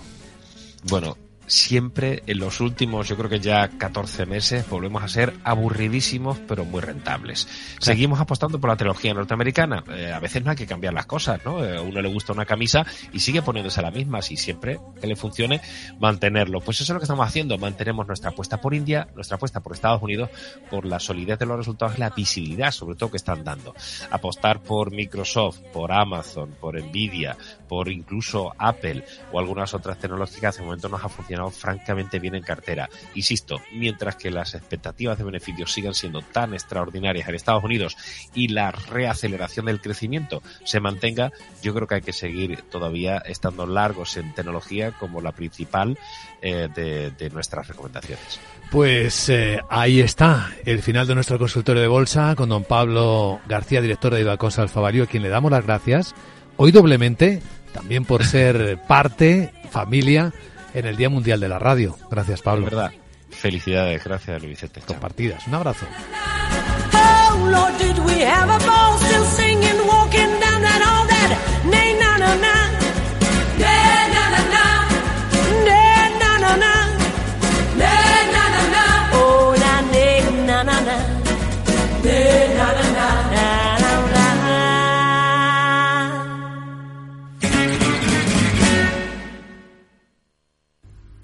Bueno, 0.88 1.16
siempre 1.50 2.22
en 2.26 2.38
los 2.38 2.60
últimos, 2.60 3.08
yo 3.08 3.16
creo 3.16 3.28
que 3.28 3.40
ya 3.40 3.68
14 3.68 4.24
meses, 4.24 4.68
volvemos 4.68 5.02
a 5.02 5.08
ser 5.08 5.34
aburridísimos, 5.42 6.38
pero 6.46 6.64
muy 6.64 6.80
rentables. 6.80 7.48
Seguimos 7.80 8.20
apostando 8.20 8.60
por 8.60 8.70
la 8.70 8.76
trilogía 8.76 9.12
norteamericana. 9.14 9.82
Eh, 9.90 10.12
a 10.12 10.20
veces 10.20 10.44
no 10.44 10.52
hay 10.52 10.56
que 10.56 10.66
cambiar 10.66 10.94
las 10.94 11.06
cosas, 11.06 11.40
¿no? 11.44 11.64
Eh, 11.64 11.78
a 11.78 11.82
uno 11.82 12.00
le 12.00 12.08
gusta 12.08 12.32
una 12.32 12.46
camisa 12.46 12.86
y 13.12 13.18
sigue 13.18 13.42
poniéndose 13.42 13.82
la 13.82 13.90
misma, 13.90 14.22
si 14.22 14.36
siempre 14.36 14.78
que 15.00 15.08
le 15.08 15.16
funcione, 15.16 15.60
mantenerlo. 15.98 16.60
Pues 16.60 16.80
eso 16.80 16.92
es 16.92 16.94
lo 16.94 17.00
que 17.00 17.04
estamos 17.04 17.26
haciendo. 17.26 17.58
Mantenemos 17.58 18.06
nuestra 18.06 18.30
apuesta 18.30 18.60
por 18.60 18.72
India, 18.72 19.08
nuestra 19.16 19.36
apuesta 19.36 19.60
por 19.60 19.72
Estados 19.72 20.02
Unidos, 20.02 20.30
por 20.70 20.86
la 20.86 21.00
solidez 21.00 21.38
de 21.40 21.46
los 21.46 21.58
resultados 21.58 21.96
y 21.96 22.00
la 22.00 22.10
visibilidad, 22.10 22.70
sobre 22.70 22.94
todo, 22.94 23.10
que 23.10 23.16
están 23.16 23.42
dando. 23.42 23.74
Apostar 24.10 24.62
por 24.62 24.92
Microsoft, 24.92 25.58
por 25.72 25.90
Amazon, 25.90 26.54
por 26.60 26.80
Nvidia, 26.80 27.36
por 27.68 27.88
incluso 27.88 28.54
Apple 28.56 29.04
o 29.32 29.40
algunas 29.40 29.74
otras 29.74 29.98
tecnológicas, 29.98 30.56
de 30.56 30.62
momento 30.62 30.88
nos 30.88 31.02
ha 31.02 31.08
funcionado 31.08 31.39
francamente 31.48 32.18
bien 32.18 32.34
en 32.34 32.42
cartera. 32.42 32.90
Insisto, 33.14 33.62
mientras 33.72 34.16
que 34.16 34.30
las 34.30 34.54
expectativas 34.54 35.16
de 35.16 35.24
beneficios 35.24 35.72
sigan 35.72 35.94
siendo 35.94 36.20
tan 36.20 36.52
extraordinarias 36.52 37.28
en 37.28 37.34
Estados 37.34 37.64
Unidos 37.64 37.96
y 38.34 38.48
la 38.48 38.70
reaceleración 38.70 39.66
del 39.66 39.80
crecimiento 39.80 40.42
se 40.64 40.80
mantenga, 40.80 41.32
yo 41.62 41.72
creo 41.72 41.86
que 41.86 41.94
hay 41.96 42.02
que 42.02 42.12
seguir 42.12 42.62
todavía 42.62 43.18
estando 43.18 43.66
largos 43.66 44.16
en 44.16 44.34
tecnología 44.34 44.92
como 44.92 45.20
la 45.20 45.32
principal 45.32 45.98
eh, 46.42 46.68
de, 46.74 47.30
nuestras 47.30 47.68
recomendaciones. 47.68 48.40
Pues 48.70 49.28
eh, 49.28 49.60
ahí 49.68 50.00
está 50.00 50.50
el 50.64 50.82
final 50.82 51.06
de 51.06 51.14
nuestro 51.14 51.38
consultorio 51.38 51.82
de 51.82 51.88
bolsa 51.88 52.34
con 52.36 52.48
don 52.48 52.64
Pablo 52.64 53.40
García, 53.48 53.80
director 53.80 54.14
de 54.14 54.20
Ibacosa 54.20 54.62
Alfavalio, 54.62 55.04
a 55.04 55.06
quien 55.06 55.22
le 55.22 55.28
damos 55.28 55.50
las 55.50 55.64
gracias. 55.64 56.14
Hoy 56.56 56.72
doblemente, 56.72 57.42
también 57.72 58.04
por 58.04 58.24
ser 58.24 58.78
parte, 58.86 59.52
familia, 59.70 60.32
en 60.74 60.86
el 60.86 60.96
Día 60.96 61.08
Mundial 61.08 61.40
de 61.40 61.48
la 61.48 61.58
Radio. 61.58 61.96
Gracias, 62.10 62.42
Pablo. 62.42 62.66
Es 62.66 62.72
verdad. 62.72 62.92
Felicidades, 63.30 64.02
gracias, 64.04 64.40
Luis 64.42 64.50
Vicente. 64.50 64.80
Chao. 64.80 64.88
Compartidas. 64.88 65.46
Un 65.46 65.54
abrazo. 65.54 65.86